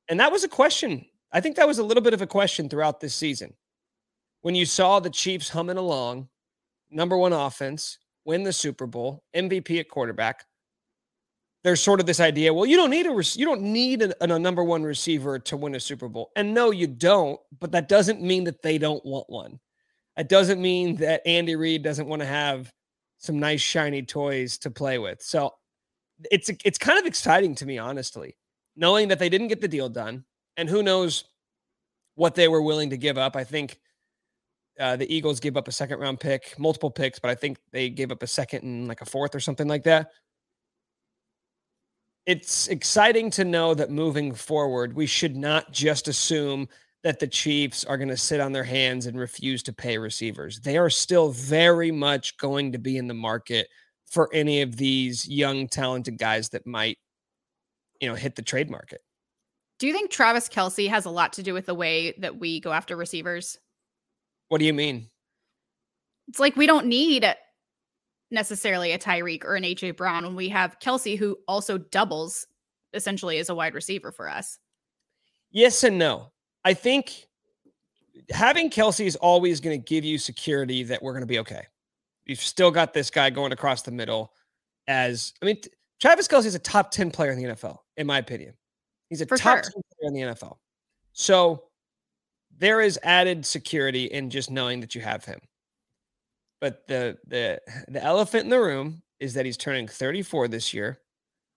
And 0.09 0.19
that 0.19 0.31
was 0.31 0.43
a 0.43 0.49
question. 0.49 1.05
I 1.31 1.41
think 1.41 1.55
that 1.55 1.67
was 1.67 1.79
a 1.79 1.83
little 1.83 2.03
bit 2.03 2.13
of 2.13 2.21
a 2.21 2.27
question 2.27 2.69
throughout 2.69 2.99
this 2.99 3.15
season. 3.15 3.53
When 4.41 4.55
you 4.55 4.65
saw 4.65 4.99
the 4.99 5.09
Chiefs 5.09 5.49
humming 5.49 5.77
along, 5.77 6.27
number 6.89 7.17
one 7.17 7.33
offense, 7.33 7.97
win 8.25 8.43
the 8.43 8.53
Super 8.53 8.85
Bowl, 8.85 9.23
MVP 9.35 9.79
at 9.79 9.89
quarterback, 9.89 10.45
there's 11.63 11.81
sort 11.81 11.99
of 11.99 12.05
this 12.05 12.19
idea 12.19 12.53
well 12.53 12.65
you 12.65 12.77
don't 12.77 12.89
need 12.89 13.05
a 13.05 13.23
you 13.35 13.45
don't 13.45 13.61
need 13.61 14.01
a, 14.01 14.23
a, 14.23 14.39
number 14.39 14.63
one 14.63 14.83
receiver 14.83 15.39
to 15.39 15.57
win 15.57 15.75
a 15.75 15.79
super 15.79 16.07
bowl. 16.07 16.31
And 16.35 16.53
no 16.53 16.71
you 16.71 16.87
don't 16.87 17.39
but 17.59 17.71
that 17.71 17.89
doesn't 17.89 18.21
mean 18.21 18.43
that 18.45 18.61
they 18.61 18.77
don't 18.77 19.05
want 19.05 19.29
one. 19.29 19.59
It 20.17 20.29
doesn't 20.29 20.61
mean 20.61 20.95
that 20.97 21.21
andy 21.25 21.55
reid 21.55 21.83
doesn't 21.83 22.07
want 22.07 22.21
to 22.21 22.27
have 22.27 22.71
some 23.17 23.39
nice 23.39 23.61
shiny 23.61 24.01
toys 24.01 24.57
to 24.59 24.71
play 24.71 24.97
with. 24.97 25.21
So 25.21 25.53
it's 26.31 26.49
it's 26.63 26.77
kind 26.77 26.99
of 26.99 27.05
exciting 27.05 27.55
to 27.55 27.65
me 27.65 27.77
honestly 27.77 28.35
knowing 28.75 29.07
that 29.09 29.19
they 29.19 29.29
didn't 29.29 29.47
get 29.47 29.61
the 29.61 29.67
deal 29.67 29.89
done 29.89 30.23
and 30.57 30.69
who 30.69 30.83
knows 30.83 31.25
what 32.15 32.35
they 32.35 32.47
were 32.47 32.61
willing 32.61 32.89
to 32.89 32.97
give 32.97 33.17
up. 33.17 33.35
I 33.35 33.43
think 33.43 33.79
uh, 34.79 34.95
the 34.95 35.13
eagles 35.13 35.39
gave 35.39 35.57
up 35.57 35.67
a 35.67 35.71
second 35.71 35.99
round 35.99 36.19
pick 36.19 36.57
multiple 36.57 36.89
picks 36.89 37.19
but 37.19 37.29
i 37.29 37.35
think 37.35 37.57
they 37.71 37.89
gave 37.89 38.11
up 38.11 38.23
a 38.23 38.27
second 38.27 38.63
and 38.63 38.87
like 38.87 39.01
a 39.01 39.05
fourth 39.05 39.35
or 39.35 39.39
something 39.39 39.67
like 39.67 39.83
that 39.83 40.11
it's 42.25 42.67
exciting 42.67 43.31
to 43.31 43.43
know 43.43 43.73
that 43.73 43.89
moving 43.89 44.33
forward, 44.33 44.93
we 44.93 45.05
should 45.05 45.35
not 45.35 45.71
just 45.71 46.07
assume 46.07 46.67
that 47.03 47.19
the 47.19 47.27
Chiefs 47.27 47.83
are 47.83 47.97
going 47.97 48.09
to 48.09 48.17
sit 48.17 48.39
on 48.39 48.51
their 48.51 48.63
hands 48.63 49.07
and 49.07 49.19
refuse 49.19 49.63
to 49.63 49.73
pay 49.73 49.97
receivers. 49.97 50.59
They 50.59 50.77
are 50.77 50.89
still 50.89 51.31
very 51.31 51.91
much 51.91 52.37
going 52.37 52.71
to 52.73 52.77
be 52.77 52.97
in 52.97 53.07
the 53.07 53.13
market 53.13 53.67
for 54.05 54.29
any 54.33 54.61
of 54.61 54.77
these 54.77 55.27
young, 55.27 55.67
talented 55.67 56.17
guys 56.17 56.49
that 56.49 56.67
might, 56.67 56.99
you 57.99 58.07
know, 58.07 58.15
hit 58.15 58.35
the 58.35 58.41
trade 58.41 58.69
market. 58.69 59.01
Do 59.79 59.87
you 59.87 59.93
think 59.93 60.11
Travis 60.11 60.47
Kelce 60.47 60.89
has 60.89 61.05
a 61.05 61.09
lot 61.09 61.33
to 61.33 61.43
do 61.43 61.55
with 61.55 61.65
the 61.65 61.73
way 61.73 62.13
that 62.19 62.37
we 62.37 62.59
go 62.59 62.71
after 62.71 62.95
receivers? 62.95 63.57
What 64.49 64.59
do 64.59 64.65
you 64.65 64.73
mean? 64.73 65.09
It's 66.27 66.39
like 66.39 66.55
we 66.55 66.67
don't 66.67 66.85
need 66.85 67.23
necessarily 68.31 68.91
a 68.91 68.97
Tyreek 68.97 69.43
or 69.43 69.55
an 69.55 69.63
AJ 69.63 69.97
Brown 69.97 70.23
when 70.23 70.35
we 70.35 70.49
have 70.49 70.79
Kelce 70.79 71.17
who 71.17 71.37
also 71.47 71.77
doubles 71.77 72.47
essentially 72.93 73.37
as 73.37 73.49
a 73.49 73.55
wide 73.55 73.73
receiver 73.73 74.11
for 74.11 74.29
us. 74.29 74.59
Yes 75.51 75.83
and 75.83 75.97
no. 75.97 76.31
I 76.63 76.73
think 76.73 77.27
having 78.29 78.69
Kelce 78.69 79.05
is 79.05 79.15
always 79.17 79.59
going 79.59 79.79
to 79.79 79.85
give 79.85 80.03
you 80.03 80.17
security 80.17 80.83
that 80.83 81.01
we're 81.01 81.11
going 81.13 81.23
to 81.23 81.27
be 81.27 81.39
okay. 81.39 81.65
You've 82.25 82.39
still 82.39 82.71
got 82.71 82.93
this 82.93 83.09
guy 83.09 83.29
going 83.29 83.51
across 83.51 83.81
the 83.81 83.91
middle 83.91 84.33
as 84.87 85.33
I 85.41 85.45
mean, 85.45 85.57
Travis 85.99 86.27
Kelce 86.27 86.45
is 86.45 86.55
a 86.55 86.59
top 86.59 86.91
10 86.91 87.11
player 87.11 87.31
in 87.31 87.37
the 87.37 87.49
NFL, 87.49 87.77
in 87.97 88.07
my 88.07 88.17
opinion. 88.17 88.53
He's 89.09 89.21
a 89.21 89.25
For 89.25 89.37
top 89.37 89.57
sure. 89.57 89.63
10 89.63 89.71
player 89.71 90.07
in 90.07 90.13
the 90.13 90.35
NFL. 90.35 90.57
So 91.13 91.65
there 92.57 92.81
is 92.81 92.99
added 93.03 93.45
security 93.45 94.05
in 94.05 94.29
just 94.29 94.49
knowing 94.49 94.79
that 94.81 94.95
you 94.95 95.01
have 95.01 95.25
him. 95.25 95.39
But 96.61 96.87
the 96.87 97.17
the 97.27 97.59
the 97.87 98.01
elephant 98.01 98.45
in 98.45 98.49
the 98.49 98.59
room 98.59 99.01
is 99.19 99.33
that 99.33 99.45
he's 99.45 99.57
turning 99.57 99.87
34 99.87 100.47
this 100.47 100.73
year. 100.73 100.99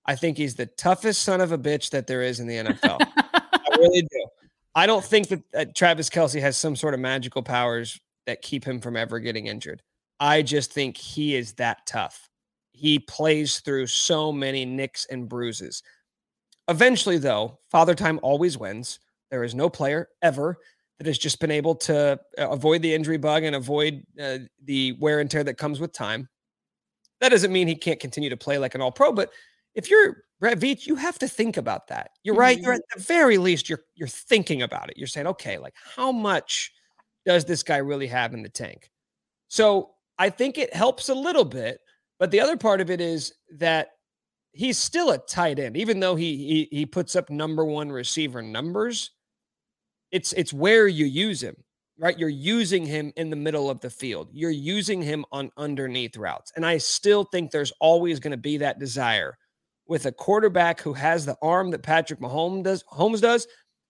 I 0.06 0.16
think 0.16 0.36
he's 0.36 0.54
the 0.54 0.66
toughest 0.66 1.22
son 1.22 1.40
of 1.40 1.52
a 1.52 1.58
bitch 1.58 1.90
that 1.90 2.06
there 2.06 2.22
is 2.22 2.40
in 2.40 2.46
the 2.46 2.56
NFL. 2.56 2.98
I 3.00 3.76
really 3.78 4.02
do. 4.10 4.26
I 4.74 4.86
don't 4.86 5.04
think 5.04 5.28
that, 5.28 5.42
that 5.52 5.76
Travis 5.76 6.10
Kelce 6.10 6.40
has 6.40 6.56
some 6.56 6.74
sort 6.74 6.94
of 6.94 7.00
magical 7.00 7.42
powers 7.42 8.00
that 8.26 8.42
keep 8.42 8.64
him 8.64 8.80
from 8.80 8.96
ever 8.96 9.20
getting 9.20 9.46
injured. 9.46 9.82
I 10.20 10.42
just 10.42 10.72
think 10.72 10.96
he 10.96 11.36
is 11.36 11.52
that 11.54 11.86
tough. 11.86 12.28
He 12.72 12.98
plays 12.98 13.60
through 13.60 13.86
so 13.86 14.32
many 14.32 14.64
nicks 14.64 15.06
and 15.10 15.28
bruises. 15.28 15.82
Eventually, 16.68 17.18
though, 17.18 17.58
Father 17.70 17.94
Time 17.94 18.18
always 18.22 18.58
wins. 18.58 18.98
There 19.30 19.44
is 19.44 19.54
no 19.54 19.68
player 19.68 20.08
ever 20.22 20.58
that 20.98 21.06
has 21.06 21.18
just 21.18 21.40
been 21.40 21.50
able 21.50 21.74
to 21.74 22.18
uh, 22.38 22.48
avoid 22.50 22.82
the 22.82 22.94
injury 22.94 23.16
bug 23.18 23.42
and 23.42 23.56
avoid 23.56 24.02
uh, 24.20 24.38
the 24.64 24.92
wear 25.00 25.20
and 25.20 25.30
tear 25.30 25.42
that 25.44 25.58
comes 25.58 25.80
with 25.80 25.92
time. 25.92 26.28
That 27.20 27.30
doesn't 27.30 27.52
mean 27.52 27.68
he 27.68 27.74
can't 27.74 28.00
continue 28.00 28.30
to 28.30 28.36
play 28.36 28.58
like 28.58 28.74
an 28.74 28.80
all 28.80 28.92
pro, 28.92 29.12
but 29.12 29.30
if 29.74 29.90
you're 29.90 30.24
Brett 30.40 30.58
Veach, 30.58 30.86
you 30.86 30.94
have 30.94 31.18
to 31.20 31.28
think 31.28 31.56
about 31.56 31.88
that. 31.88 32.10
You're 32.22 32.34
right. 32.34 32.58
You're 32.60 32.74
Mm-hmm. 32.74 32.94
at 32.94 32.98
the 32.98 33.02
very 33.02 33.38
least, 33.38 33.68
you're 33.68 33.82
you're 33.94 34.08
thinking 34.08 34.62
about 34.62 34.90
it. 34.90 34.96
You're 34.96 35.06
saying, 35.08 35.26
okay, 35.28 35.58
like 35.58 35.74
how 35.96 36.12
much 36.12 36.72
does 37.24 37.44
this 37.44 37.62
guy 37.62 37.78
really 37.78 38.06
have 38.08 38.34
in 38.34 38.42
the 38.42 38.48
tank? 38.48 38.90
So 39.48 39.90
I 40.18 40.30
think 40.30 40.58
it 40.58 40.74
helps 40.74 41.08
a 41.08 41.14
little 41.14 41.44
bit, 41.44 41.80
but 42.18 42.30
the 42.30 42.40
other 42.40 42.56
part 42.56 42.80
of 42.80 42.90
it 42.90 43.00
is 43.00 43.32
that 43.56 43.88
he's 44.52 44.78
still 44.78 45.10
a 45.10 45.18
tight 45.18 45.58
end, 45.58 45.76
even 45.76 45.98
though 45.98 46.14
he 46.14 46.36
he, 46.70 46.78
he 46.78 46.86
puts 46.86 47.16
up 47.16 47.30
number 47.30 47.64
one 47.64 47.90
receiver 47.90 48.42
numbers 48.42 49.10
it's 50.14 50.32
it's 50.32 50.52
where 50.52 50.88
you 50.88 51.04
use 51.04 51.42
him 51.42 51.56
right? 51.96 52.18
You're 52.18 52.28
using 52.28 52.84
him 52.84 53.12
in 53.16 53.30
the 53.30 53.36
middle 53.36 53.70
of 53.70 53.78
the 53.78 53.88
field. 53.88 54.28
You're 54.32 54.50
using 54.50 55.00
him 55.00 55.24
on 55.30 55.52
underneath 55.56 56.16
routes. 56.16 56.52
And 56.56 56.66
i 56.66 56.78
still 56.78 57.24
think 57.24 57.50
there's 57.50 57.72
always 57.80 58.18
going 58.18 58.32
to 58.32 58.36
be 58.36 58.56
that 58.58 58.78
desire 58.78 59.38
with 59.86 60.06
a 60.06 60.12
quarterback 60.12 60.80
who 60.80 60.92
has 60.92 61.24
the 61.24 61.36
arm 61.42 61.70
that 61.70 61.82
patrick 61.82 62.18
mahomes 62.18 62.64
does 62.64 62.82
holmes 62.88 63.20
does 63.20 63.46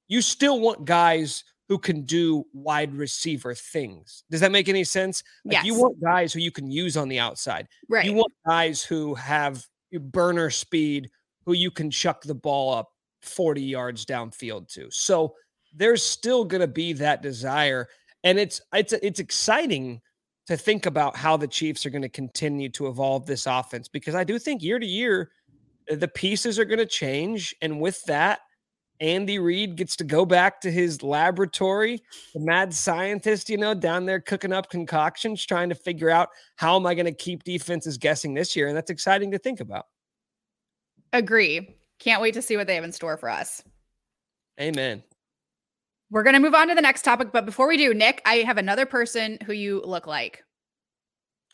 you 0.09 0.21
still 0.21 0.61
want 0.61 0.85
guys 0.85 1.45
who 1.69 1.79
can 1.79 2.03
do 2.03 2.45
wide 2.53 2.95
receiver 2.95 3.55
things. 3.55 4.25
Does 4.31 4.41
that 4.41 4.53
make 4.53 4.69
any 4.69 4.85
sense? 4.85 5.23
Like 5.47 5.65
you 5.65 5.75
want 5.75 5.99
guys 5.99 6.33
who 6.33 6.41
you 6.41 6.51
can 6.51 6.71
use 6.71 6.97
on 6.97 7.09
the 7.09 7.19
outside. 7.19 7.69
Right. 7.89 8.05
you 8.05 8.13
want 8.13 8.33
guys 8.47 8.83
who 8.83 9.15
have 9.15 9.65
burner 9.99 10.51
speed 10.51 11.09
who 11.47 11.55
you 11.55 11.71
can 11.71 11.91
chuck 11.91 12.23
the 12.23 12.35
ball 12.35 12.75
up 12.75 12.91
40 13.23 13.63
yards 13.63 14.05
downfield 14.05 14.69
to. 14.75 14.91
So 14.91 15.35
there's 15.77 16.03
still 16.03 16.45
going 16.45 16.61
to 16.61 16.69
be 16.69 16.93
that 16.95 17.23
desire 17.23 17.89
and 18.23 18.39
it's 18.39 18.61
it's 18.73 18.93
it's 18.93 19.21
exciting 19.21 20.01
to 20.47 20.57
think 20.57 20.87
about 20.87 21.17
how 21.17 21.37
the 21.37 21.49
Chiefs 21.49 21.87
are 21.87 21.91
going 21.91 22.03
to 22.03 22.09
continue 22.09 22.69
to 22.71 22.87
evolve 22.89 23.27
this 23.27 23.47
offense 23.47 23.89
because 23.89 24.15
I 24.15 24.25
do 24.25 24.39
think 24.39 24.63
year 24.63 24.79
to 24.79 24.87
year 24.87 25.31
the 25.89 26.09
pieces 26.09 26.59
are 26.59 26.65
going 26.65 26.79
to 26.79 26.87
change 26.87 27.55
and 27.61 27.81
with 27.81 28.03
that 28.05 28.41
Andy 29.01 29.39
Reid 29.39 29.77
gets 29.77 29.97
to 29.97 30.05
go 30.05 30.25
back 30.25 30.61
to 30.61 30.71
his 30.71 31.03
laboratory, 31.03 32.01
the 32.33 32.41
mad 32.41 32.73
scientist, 32.73 33.51
you 33.51 33.57
know, 33.57 33.75
down 33.75 34.07
there 34.07 34.21
cooking 34.21 34.53
up 34.53 34.71
concoctions 34.71 35.45
trying 35.45 35.69
to 35.69 35.75
figure 35.75 36.11
out 36.11 36.29
how 36.57 36.77
am 36.77 36.87
I 36.87 36.95
going 36.95 37.07
to 37.07 37.13
keep 37.13 37.43
defenses 37.43 37.99
guessing 37.99 38.35
this 38.35 38.55
year 38.55 38.69
and 38.69 38.77
that's 38.77 38.91
exciting 38.91 39.31
to 39.33 39.39
think 39.39 39.61
about. 39.61 39.87
Agree. 41.13 41.77
Can't 41.99 42.23
wait 42.23 42.35
to 42.35 42.43
see 42.43 42.57
what 42.57 42.67
they 42.67 42.77
have 42.77 42.85
in 42.85 42.93
store 42.93 43.17
for 43.17 43.29
us. 43.29 43.63
Amen. 44.61 45.03
We're 46.15 46.23
going 46.23 46.35
to 46.35 46.41
move 46.41 46.55
on 46.55 46.69
to 46.69 46.77
the 46.77 46.81
next 46.81 47.03
topic. 47.03 47.33
But 47.33 47.45
before 47.45 47.67
we 47.67 47.77
do, 47.77 47.93
Nick, 47.93 48.23
I 48.25 48.37
have 48.37 48.57
another 48.57 48.87
person 48.87 49.37
who 49.45 49.53
you 49.53 49.83
look 49.85 50.07
like. 50.07 50.45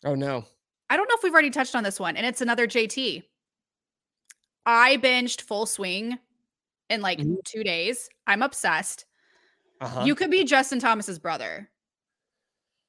Oh 0.05 0.13
no. 0.13 0.45
I 0.87 0.97
don't 0.97 1.07
know 1.07 1.15
if 1.15 1.23
we've 1.23 1.33
already 1.33 1.49
touched 1.49 1.73
on 1.73 1.83
this 1.83 1.99
one, 1.99 2.15
and 2.15 2.27
it's 2.27 2.41
another 2.41 2.67
JT. 2.67 3.23
I 4.67 4.97
binged 4.97 5.41
full 5.41 5.65
swing 5.65 6.19
in 6.91 7.01
like 7.01 7.17
Mhm. 7.17 7.37
two 7.43 7.63
days. 7.63 8.07
I'm 8.27 8.43
obsessed. 8.43 9.05
Uh-huh. 9.79 10.03
You 10.05 10.13
could 10.13 10.29
be 10.29 10.43
Justin 10.43 10.77
Thomas's 10.77 11.17
brother. 11.17 11.71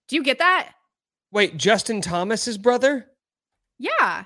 Do 0.08 0.16
you 0.16 0.22
get 0.22 0.40
that? 0.40 0.74
Wait, 1.30 1.56
Justin 1.56 2.02
Thomas's 2.02 2.58
brother? 2.58 3.11
Yeah. 3.78 4.24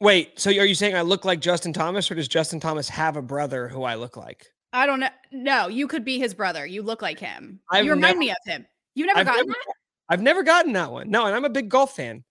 Wait, 0.00 0.40
so 0.40 0.48
are 0.48 0.64
you 0.64 0.74
saying 0.74 0.94
I 0.96 1.02
look 1.02 1.26
like 1.26 1.40
Justin 1.40 1.74
Thomas, 1.74 2.10
or 2.10 2.14
does 2.14 2.26
Justin 2.28 2.58
Thomas 2.58 2.88
have 2.88 3.18
a 3.18 3.22
brother 3.22 3.68
who 3.68 3.82
I 3.82 3.96
look 3.96 4.16
like? 4.16 4.46
I 4.72 4.86
don't 4.86 5.00
know. 5.00 5.08
No, 5.32 5.68
you 5.68 5.88
could 5.88 6.04
be 6.04 6.18
his 6.18 6.34
brother. 6.34 6.64
You 6.66 6.82
look 6.82 7.02
like 7.02 7.18
him. 7.18 7.60
I've 7.70 7.84
you 7.84 7.90
remind 7.92 8.12
never- 8.14 8.18
me 8.20 8.30
of 8.30 8.36
him. 8.44 8.66
You 8.94 9.06
never 9.06 9.20
I've 9.20 9.26
gotten 9.26 9.46
never- 9.46 9.58
that? 9.66 9.74
I've 10.08 10.22
never 10.22 10.42
gotten 10.42 10.72
that 10.72 10.90
one. 10.92 11.10
No, 11.10 11.26
and 11.26 11.34
I'm 11.34 11.44
a 11.44 11.50
big 11.50 11.68
golf 11.68 11.94
fan, 11.96 12.24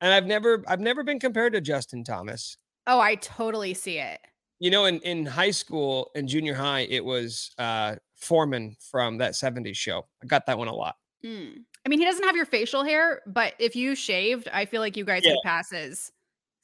and 0.00 0.12
I've 0.14 0.26
never 0.26 0.62
I've 0.66 0.80
never 0.80 1.02
been 1.04 1.18
compared 1.20 1.52
to 1.54 1.60
Justin 1.60 2.04
Thomas. 2.04 2.56
Oh, 2.86 2.98
I 3.00 3.16
totally 3.16 3.74
see 3.74 3.98
it. 3.98 4.20
You 4.58 4.70
know, 4.70 4.86
in 4.86 5.00
in 5.00 5.26
high 5.26 5.50
school 5.50 6.10
and 6.14 6.26
junior 6.28 6.54
high, 6.54 6.80
it 6.80 7.04
was 7.04 7.50
uh 7.58 7.96
Foreman 8.14 8.76
from 8.80 9.18
that 9.18 9.32
'70s 9.32 9.76
show. 9.76 10.06
I 10.22 10.26
got 10.26 10.46
that 10.46 10.56
one 10.56 10.68
a 10.68 10.74
lot. 10.74 10.96
Mm. 11.24 11.62
I 11.84 11.88
mean, 11.88 11.98
he 11.98 12.04
doesn't 12.06 12.24
have 12.24 12.36
your 12.36 12.46
facial 12.46 12.82
hair, 12.84 13.20
but 13.26 13.54
if 13.58 13.76
you 13.76 13.94
shaved, 13.94 14.48
I 14.52 14.64
feel 14.64 14.80
like 14.80 14.96
you 14.96 15.04
guys 15.04 15.22
Yeah. 15.24 15.32
could 15.32 15.40
pass 15.44 15.72
as 15.72 16.10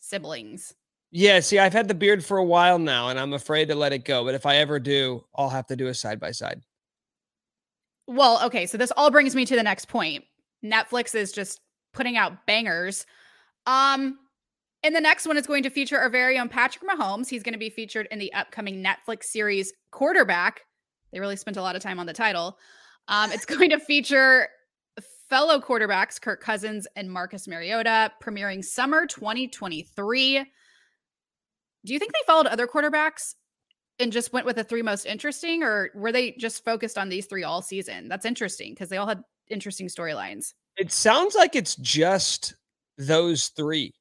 siblings. 0.01 0.75
Yeah, 1.15 1.41
see, 1.41 1.59
I've 1.59 1.75
had 1.75 1.89
the 1.89 1.95
beard 1.95 2.25
for 2.25 2.39
a 2.39 2.45
while 2.45 2.79
now, 2.79 3.11
and 3.11 3.21
I'm 3.21 3.35
afraid 3.35 3.69
to 3.69 3.75
let 3.75 3.93
it 3.93 4.07
go. 4.07 4.25
But 4.25 4.35
if 4.35 4.47
I 4.47 4.57
ever 4.57 4.81
do, 4.81 5.23
I'll 5.35 5.51
have 5.51 5.67
to 5.67 5.77
do 5.77 5.89
a 5.89 5.95
side 5.95 6.19
by 6.19 6.31
side. 6.31 6.63
Well, 8.07 8.41
okay, 8.45 8.65
so 8.65 8.79
this 8.79 8.91
all 8.97 9.11
brings 9.11 9.35
me 9.35 9.45
to 9.45 9.55
the 9.55 9.63
next 9.63 9.89
point. 9.89 10.25
Netflix 10.65 11.15
is 11.15 11.31
just 11.31 11.61
putting 11.93 12.17
out 12.17 12.47
bangers. 12.47 13.05
Um, 13.67 14.19
and 14.83 14.97
the 14.97 15.03
next 15.03 15.27
one 15.27 15.37
is 15.37 15.47
going 15.47 15.63
to 15.65 15.71
feature 15.71 15.99
our 15.99 16.09
very 16.09 16.39
own 16.39 16.49
Patrick 16.49 16.83
Mahomes. 16.89 17.29
He's 17.29 17.43
going 17.43 17.53
to 17.53 17.59
be 17.59 17.71
featured 17.71 18.09
in 18.11 18.19
the 18.19 18.33
upcoming 18.33 18.83
Netflix 18.83 19.25
series 19.25 19.73
Quarterback. 19.91 20.63
They 21.13 21.21
really 21.21 21.37
spent 21.37 21.59
a 21.59 21.63
lot 21.63 21.77
of 21.77 21.83
time 21.83 22.01
on 22.01 22.07
the 22.07 22.15
title. 22.15 22.57
Um, 23.09 23.31
it's 23.33 23.45
going 23.45 23.69
to 23.69 23.79
feature 23.79 24.49
fellow 25.29 25.61
quarterbacks 25.61 26.21
Kirk 26.21 26.41
Cousins 26.41 26.87
and 26.97 27.11
Marcus 27.11 27.47
Mariota, 27.47 28.13
premiering 28.23 28.65
summer 28.65 29.07
2023. 29.07 30.47
Do 31.85 31.93
you 31.93 31.99
think 31.99 32.13
they 32.13 32.21
followed 32.27 32.47
other 32.47 32.67
quarterbacks 32.67 33.35
and 33.99 34.13
just 34.13 34.33
went 34.33 34.47
with 34.47 34.57
the 34.57 34.65
three 34.65 34.83
most 34.83 35.05
interesting, 35.05 35.63
or 35.63 35.91
were 35.95 36.13
they 36.13 36.33
just 36.33 36.65
focused 36.65 36.99
on 36.99 37.09
these 37.09 37.27
three 37.27 37.45
all 37.45 37.63
season? 37.63 38.09
That's 38.09 38.25
interesting 38.25 38.73
because 38.73 38.89
they 38.89 38.97
all 38.97 39.07
had 39.07 39.23
interesting 39.49 39.89
storylines. 39.89 40.55
It 40.77 40.93
sounds 40.93 41.35
like 41.35 41.55
it's 41.57 41.77
just 41.77 42.55
those 42.99 43.49
three. 43.49 43.93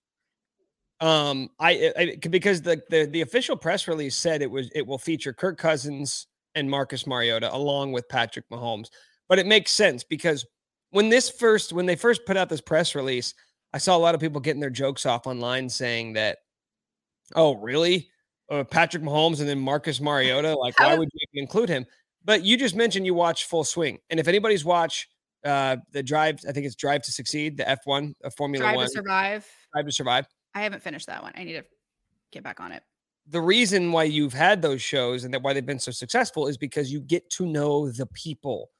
Um, 0.99 1.49
I, 1.59 1.91
I 1.97 2.15
because 2.29 2.61
the, 2.61 2.81
the 2.89 3.05
the 3.05 3.21
official 3.21 3.57
press 3.57 3.87
release 3.87 4.15
said 4.15 4.41
it 4.41 4.51
was 4.51 4.69
it 4.75 4.85
will 4.85 4.99
feature 4.99 5.33
Kirk 5.33 5.57
Cousins 5.57 6.27
and 6.53 6.69
Marcus 6.69 7.07
Mariota 7.07 7.53
along 7.53 7.91
with 7.91 8.07
Patrick 8.07 8.45
Mahomes. 8.51 8.87
But 9.27 9.39
it 9.39 9.47
makes 9.47 9.71
sense 9.71 10.03
because 10.03 10.45
when 10.91 11.09
this 11.09 11.29
first 11.29 11.73
when 11.73 11.85
they 11.85 11.95
first 11.95 12.25
put 12.25 12.37
out 12.37 12.49
this 12.49 12.61
press 12.61 12.93
release, 12.93 13.33
I 13.73 13.77
saw 13.79 13.97
a 13.97 13.99
lot 13.99 14.13
of 14.13 14.21
people 14.21 14.41
getting 14.41 14.59
their 14.61 14.69
jokes 14.69 15.05
off 15.05 15.25
online 15.25 15.69
saying 15.69 16.13
that, 16.13 16.39
"Oh, 17.35 17.55
really? 17.55 18.09
Uh, 18.49 18.63
Patrick 18.63 19.03
Mahomes 19.03 19.39
and 19.39 19.47
then 19.47 19.59
Marcus 19.59 20.01
Mariota? 20.01 20.55
Like, 20.55 20.79
why 20.79 20.97
would 20.97 21.09
you 21.13 21.41
include 21.41 21.69
him?" 21.69 21.85
But 22.23 22.43
you 22.43 22.57
just 22.57 22.75
mentioned 22.75 23.05
you 23.05 23.13
watch 23.13 23.45
Full 23.45 23.63
Swing, 23.63 23.99
and 24.09 24.19
if 24.19 24.27
anybody's 24.27 24.63
watched 24.65 25.07
uh, 25.43 25.77
the 25.91 26.03
Drive, 26.03 26.39
I 26.47 26.51
think 26.51 26.65
it's 26.65 26.75
Drive 26.75 27.01
to 27.03 27.11
Succeed, 27.11 27.57
the 27.57 27.67
F 27.67 27.79
one, 27.85 28.15
a 28.23 28.31
Formula 28.31 28.63
Drive 28.63 28.75
One, 28.75 28.85
to 28.85 28.91
survive. 28.91 29.47
Drive 29.73 29.85
to 29.85 29.91
Survive. 29.91 30.27
I 30.53 30.61
haven't 30.61 30.83
finished 30.83 31.07
that 31.07 31.23
one. 31.23 31.33
I 31.35 31.43
need 31.43 31.53
to 31.53 31.65
get 32.31 32.43
back 32.43 32.59
on 32.59 32.71
it. 32.71 32.83
The 33.27 33.41
reason 33.41 33.91
why 33.91 34.03
you've 34.03 34.33
had 34.33 34.61
those 34.61 34.81
shows 34.81 35.23
and 35.23 35.33
that 35.33 35.41
why 35.41 35.53
they've 35.53 35.65
been 35.65 35.79
so 35.79 35.91
successful 35.91 36.47
is 36.47 36.57
because 36.57 36.91
you 36.91 36.99
get 36.99 37.29
to 37.31 37.45
know 37.45 37.89
the 37.89 38.07
people 38.07 38.71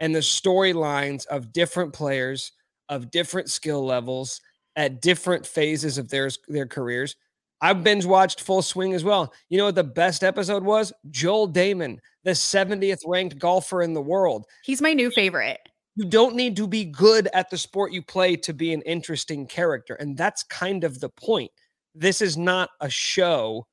and 0.00 0.14
the 0.14 0.20
storylines 0.20 1.26
of 1.26 1.52
different 1.52 1.92
players 1.92 2.52
of 2.90 3.10
different 3.10 3.48
skill 3.48 3.84
levels 3.84 4.40
at 4.76 5.00
different 5.00 5.46
phases 5.46 5.96
of 5.96 6.08
their 6.10 6.28
their 6.48 6.66
careers. 6.66 7.16
I've 7.60 7.84
binge 7.84 8.06
watched 8.06 8.40
Full 8.40 8.62
Swing 8.62 8.94
as 8.94 9.04
well. 9.04 9.32
You 9.48 9.58
know 9.58 9.66
what 9.66 9.74
the 9.74 9.84
best 9.84 10.24
episode 10.24 10.64
was? 10.64 10.92
Joel 11.10 11.52
Dahmen, 11.52 11.98
the 12.24 12.30
70th 12.30 13.00
ranked 13.06 13.38
golfer 13.38 13.82
in 13.82 13.92
the 13.92 14.00
world. 14.00 14.46
He's 14.64 14.80
my 14.80 14.92
new 14.92 15.10
favorite. 15.10 15.60
You 15.96 16.06
don't 16.06 16.36
need 16.36 16.56
to 16.56 16.66
be 16.66 16.84
good 16.84 17.28
at 17.34 17.50
the 17.50 17.58
sport 17.58 17.92
you 17.92 18.02
play 18.02 18.36
to 18.36 18.54
be 18.54 18.72
an 18.72 18.82
interesting 18.82 19.46
character. 19.46 19.94
And 19.94 20.16
that's 20.16 20.42
kind 20.44 20.84
of 20.84 21.00
the 21.00 21.10
point. 21.10 21.50
This 21.94 22.22
is 22.22 22.36
not 22.36 22.70
a 22.80 22.88
show 22.88 23.66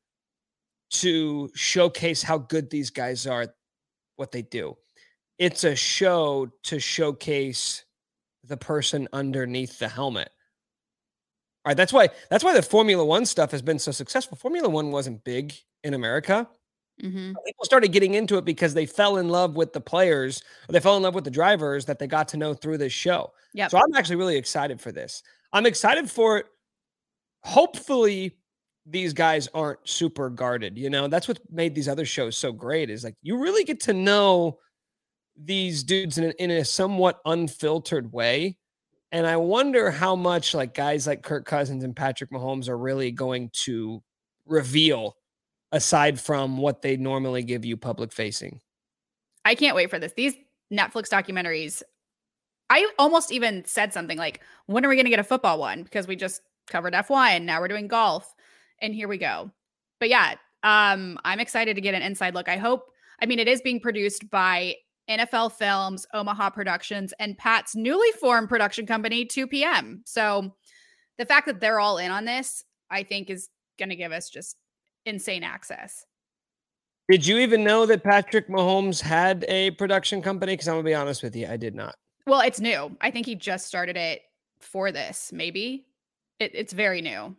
to 0.90 1.50
showcase 1.54 2.24
how 2.24 2.40
good 2.40 2.70
these 2.70 2.90
guys 2.90 3.28
are 3.28 3.48
what 4.16 4.32
they 4.32 4.42
do. 4.42 4.76
It's 5.38 5.64
a 5.64 5.76
show 5.76 6.48
to 6.64 6.80
showcase 6.80 7.86
the 8.44 8.58
person 8.58 9.08
underneath 9.14 9.78
the 9.78 9.88
helmet. 9.88 10.30
All 11.68 11.72
right, 11.72 11.76
that's 11.76 11.92
why 11.92 12.08
that's 12.30 12.46
why 12.46 12.54
the 12.54 12.62
Formula 12.62 13.04
1 13.04 13.26
stuff 13.26 13.52
has 13.52 13.62
been 13.62 13.78
so 13.78 13.92
successful. 13.92 14.38
Formula 14.38 14.70
1 14.70 14.90
wasn't 14.90 15.22
big 15.26 15.54
in 15.84 15.96
America. 15.96 16.48
Mm-hmm. 17.04 17.34
People 17.46 17.66
started 17.66 17.92
getting 17.92 18.14
into 18.14 18.38
it 18.38 18.46
because 18.46 18.74
they 18.74 18.86
fell 18.86 19.18
in 19.18 19.28
love 19.28 19.58
with 19.58 19.74
the 19.74 19.82
players, 19.82 20.42
or 20.70 20.72
they 20.72 20.80
fell 20.80 20.96
in 20.96 21.04
love 21.04 21.14
with 21.14 21.26
the 21.26 21.30
drivers 21.30 21.84
that 21.84 22.00
they 22.00 22.08
got 22.08 22.30
to 22.30 22.38
know 22.38 22.54
through 22.54 22.78
this 22.78 22.94
show. 22.94 23.34
Yeah. 23.54 23.68
So 23.68 23.80
I'm 23.80 23.94
actually 23.96 24.16
really 24.16 24.38
excited 24.38 24.80
for 24.80 24.94
this. 24.94 25.24
I'm 25.52 25.66
excited 25.66 26.10
for 26.10 26.38
it. 26.38 26.46
Hopefully, 27.44 28.38
these 28.86 29.12
guys 29.12 29.50
aren't 29.54 29.86
super 29.86 30.30
guarded. 30.30 30.78
You 30.78 30.90
know, 30.90 31.10
that's 31.10 31.28
what 31.28 31.42
made 31.52 31.76
these 31.76 31.90
other 31.90 32.06
shows 32.06 32.38
so 32.38 32.54
great. 32.54 32.90
Is 32.90 33.04
like 33.04 33.16
you 33.24 33.38
really 33.38 33.66
get 33.66 33.82
to 33.82 33.94
know 33.94 34.60
these 35.36 35.84
dudes 35.84 36.18
in 36.18 36.24
a, 36.24 36.34
in 36.42 36.50
a 36.50 36.64
somewhat 36.64 37.20
unfiltered 37.26 38.14
way. 38.14 38.58
And 39.12 39.26
I 39.26 39.38
wonder 39.38 39.90
how 39.90 40.16
much 40.16 40.54
like 40.54 40.74
guys 40.74 41.08
like 41.08 41.24
Kirk 41.24 41.46
Cousins 41.46 41.84
and 41.84 41.96
Patrick 41.96 42.30
Mahomes 42.32 42.68
are 42.68 42.78
really 42.78 43.12
going 43.12 43.50
to 43.64 44.04
reveal 44.46 45.16
aside 45.72 46.20
from 46.20 46.58
what 46.58 46.82
they 46.82 46.98
normally 46.98 47.44
give 47.44 47.66
you 47.66 47.78
public 47.78 48.12
facing. 48.12 48.60
I 49.46 49.56
can't 49.56 49.76
wait 49.76 49.90
for 49.90 50.00
this. 50.00 50.14
These 50.14 50.36
Netflix 50.72 51.10
documentaries, 51.10 51.84
I 52.70 52.90
almost 53.00 53.32
even 53.32 53.64
said 53.66 53.94
something 53.94 54.18
like, 54.18 54.42
when 54.66 54.86
are 54.86 54.90
we 54.90 54.96
going 54.96 55.06
to 55.06 55.10
get 55.10 55.20
a 55.20 55.24
football 55.24 55.60
one? 55.60 55.84
Because 55.84 56.08
we 56.08 56.16
just 56.16 56.42
covered 56.68 56.94
F1. 56.94 57.44
Now 57.44 57.62
we're 57.62 57.70
doing 57.70 57.88
golf. 57.88 58.34
And 58.82 58.94
here 58.94 59.08
we 59.08 59.18
go. 59.18 59.52
But 60.00 60.10
yeah, 60.10 60.36
um, 60.64 61.18
I'm 61.24 61.40
excited 61.40 61.76
to 61.76 61.82
get 61.82 61.96
an 61.96 62.02
inside 62.02 62.36
look. 62.36 62.50
I 62.50 62.58
hope, 62.58 62.92
I 63.22 63.26
mean, 63.26 63.40
it 63.40 63.48
is 63.48 63.62
being 63.62 63.80
produced 63.80 64.30
by 64.30 64.76
NFL 65.10 65.54
Films, 65.54 66.06
Omaha 66.14 66.50
Productions, 66.52 67.14
and 67.20 67.38
Pat's 67.38 67.76
newly 67.76 68.12
formed 68.20 68.50
production 68.50 68.86
company, 68.86 69.26
2 69.26 69.48
p.m. 69.48 70.02
So 70.06 70.54
the 71.18 71.26
fact 71.26 71.48
that 71.48 71.60
they're 71.60 71.80
all 71.80 71.98
in 71.98 72.12
on 72.12 72.26
this, 72.26 72.64
I 72.90 73.04
think, 73.04 73.30
is 73.30 73.50
going 73.80 73.90
to 73.90 73.96
give 73.96 74.12
us 74.12 74.30
just 74.30 74.58
insane 75.06 75.44
access. 75.44 76.06
Did 77.10 77.26
you 77.26 77.38
even 77.38 77.64
know 77.64 77.86
that 77.86 78.04
Patrick 78.04 78.50
Mahomes 78.50 79.02
had 79.02 79.46
a 79.48 79.72
production 79.72 80.22
company? 80.22 80.54
Because 80.54 80.68
I'm 80.68 80.74
gonna 80.74 80.84
be 80.84 80.94
honest 80.94 81.24
with 81.24 81.36
you, 81.36 81.48
I 81.48 81.56
did 81.56 81.74
not. 81.74 81.96
Well, 82.26 82.42
it's 82.42 82.60
new. 82.60 82.96
I 83.00 83.12
think 83.12 83.26
he 83.26 83.36
just 83.36 83.66
started 83.66 83.96
it 83.96 84.24
for 84.60 84.92
this. 84.92 85.32
Maybe 85.32 85.86
it, 86.40 86.52
it's 86.54 86.74
very 86.74 87.02
new. 87.02 87.36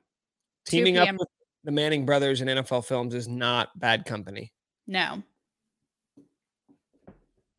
2 0.64 0.76
Teaming 0.78 0.96
up 0.96 1.10
with 1.18 1.28
the 1.64 1.72
Manning 1.72 2.06
brothers 2.06 2.40
and 2.40 2.48
NFL 2.48 2.86
Films 2.86 3.14
is 3.14 3.28
not 3.28 3.78
bad 3.78 4.06
company. 4.06 4.52
No, 4.86 5.22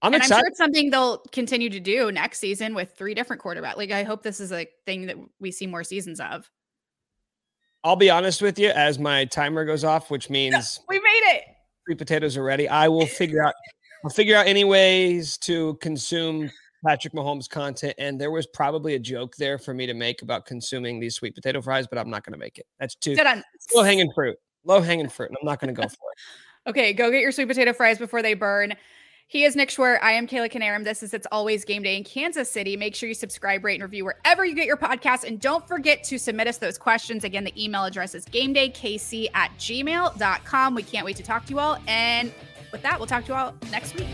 I'm 0.01 0.13
and 0.13 0.23
I'm 0.23 0.29
sure 0.29 0.45
it's 0.45 0.57
something 0.57 0.89
they'll 0.89 1.19
continue 1.31 1.69
to 1.69 1.79
do 1.79 2.11
next 2.11 2.39
season 2.39 2.73
with 2.73 2.93
three 2.97 3.13
different 3.13 3.41
quarterbacks. 3.41 3.77
Like 3.77 3.91
I 3.91 4.03
hope 4.03 4.23
this 4.23 4.39
is 4.39 4.51
a 4.51 4.65
thing 4.85 5.07
that 5.07 5.17
we 5.39 5.51
see 5.51 5.67
more 5.67 5.83
seasons 5.83 6.19
of. 6.19 6.49
I'll 7.83 7.95
be 7.95 8.09
honest 8.09 8.41
with 8.41 8.59
you, 8.59 8.69
as 8.69 8.99
my 8.99 9.25
timer 9.25 9.65
goes 9.65 9.83
off, 9.83 10.09
which 10.09 10.29
means 10.29 10.79
We 10.87 10.99
made 10.99 11.35
it. 11.35 11.43
sweet 11.85 11.97
potatoes 11.97 12.37
are 12.37 12.43
ready. 12.43 12.67
I 12.67 12.87
will 12.87 13.05
figure 13.07 13.43
out. 13.43 13.53
I'll 14.03 14.09
figure 14.09 14.37
out 14.37 14.47
any 14.47 14.63
ways 14.63 15.37
to 15.39 15.75
consume 15.81 16.49
Patrick 16.85 17.13
Mahomes 17.13 17.49
content. 17.49 17.95
And 17.97 18.19
there 18.19 18.31
was 18.31 18.47
probably 18.47 18.95
a 18.95 18.99
joke 18.99 19.35
there 19.35 19.57
for 19.57 19.73
me 19.73 19.85
to 19.85 19.93
make 19.93 20.21
about 20.21 20.45
consuming 20.45 21.01
these 21.01 21.15
sweet 21.15 21.35
potato 21.35 21.61
fries, 21.61 21.85
but 21.85 21.99
I'm 21.99 22.09
not 22.09 22.23
going 22.23 22.31
to 22.31 22.39
make 22.39 22.57
it. 22.57 22.65
That's 22.79 22.95
too 22.95 23.17
low 23.75 23.83
hanging 23.83 24.09
fruit. 24.13 24.37
Low 24.63 24.79
hanging 24.79 25.09
fruit. 25.09 25.29
And 25.29 25.37
I'm 25.41 25.45
not 25.45 25.59
going 25.59 25.73
to 25.73 25.81
go 25.81 25.87
for 25.87 25.93
it. 26.11 26.19
Okay, 26.67 26.91
go 26.93 27.09
get 27.09 27.21
your 27.21 27.31
sweet 27.31 27.47
potato 27.47 27.71
fries 27.73 27.97
before 27.97 28.21
they 28.21 28.35
burn. 28.35 28.75
He 29.31 29.43
is 29.43 29.55
Nick 29.55 29.69
Schwerdt. 29.69 29.99
I 30.01 30.13
am 30.13 30.25
Kayla 30.25 30.51
Knierim. 30.51 30.83
This 30.83 31.03
is 31.03 31.13
It's 31.13 31.27
Always 31.31 31.63
Game 31.63 31.83
Day 31.83 31.95
in 31.95 32.03
Kansas 32.03 32.49
City. 32.49 32.75
Make 32.75 32.95
sure 32.95 33.07
you 33.07 33.13
subscribe, 33.13 33.63
rate, 33.63 33.75
and 33.75 33.83
review 33.83 34.03
wherever 34.03 34.43
you 34.43 34.55
get 34.55 34.65
your 34.65 34.75
podcast. 34.75 35.23
And 35.23 35.39
don't 35.39 35.67
forget 35.67 36.03
to 36.05 36.17
submit 36.17 36.47
us 36.47 36.57
those 36.57 36.79
questions. 36.79 37.23
Again, 37.23 37.43
the 37.43 37.63
email 37.63 37.83
address 37.83 38.15
is 38.15 38.25
gamedayKC 38.25 39.29
at 39.35 39.51
gmail.com. 39.59 40.73
We 40.73 40.81
can't 40.81 41.05
wait 41.05 41.15
to 41.17 41.23
talk 41.23 41.45
to 41.45 41.53
you 41.53 41.59
all. 41.59 41.77
And 41.87 42.33
with 42.71 42.81
that, 42.81 42.97
we'll 42.97 43.05
talk 43.05 43.25
to 43.25 43.33
you 43.33 43.37
all 43.37 43.53
next 43.69 43.93
week. 43.99 44.07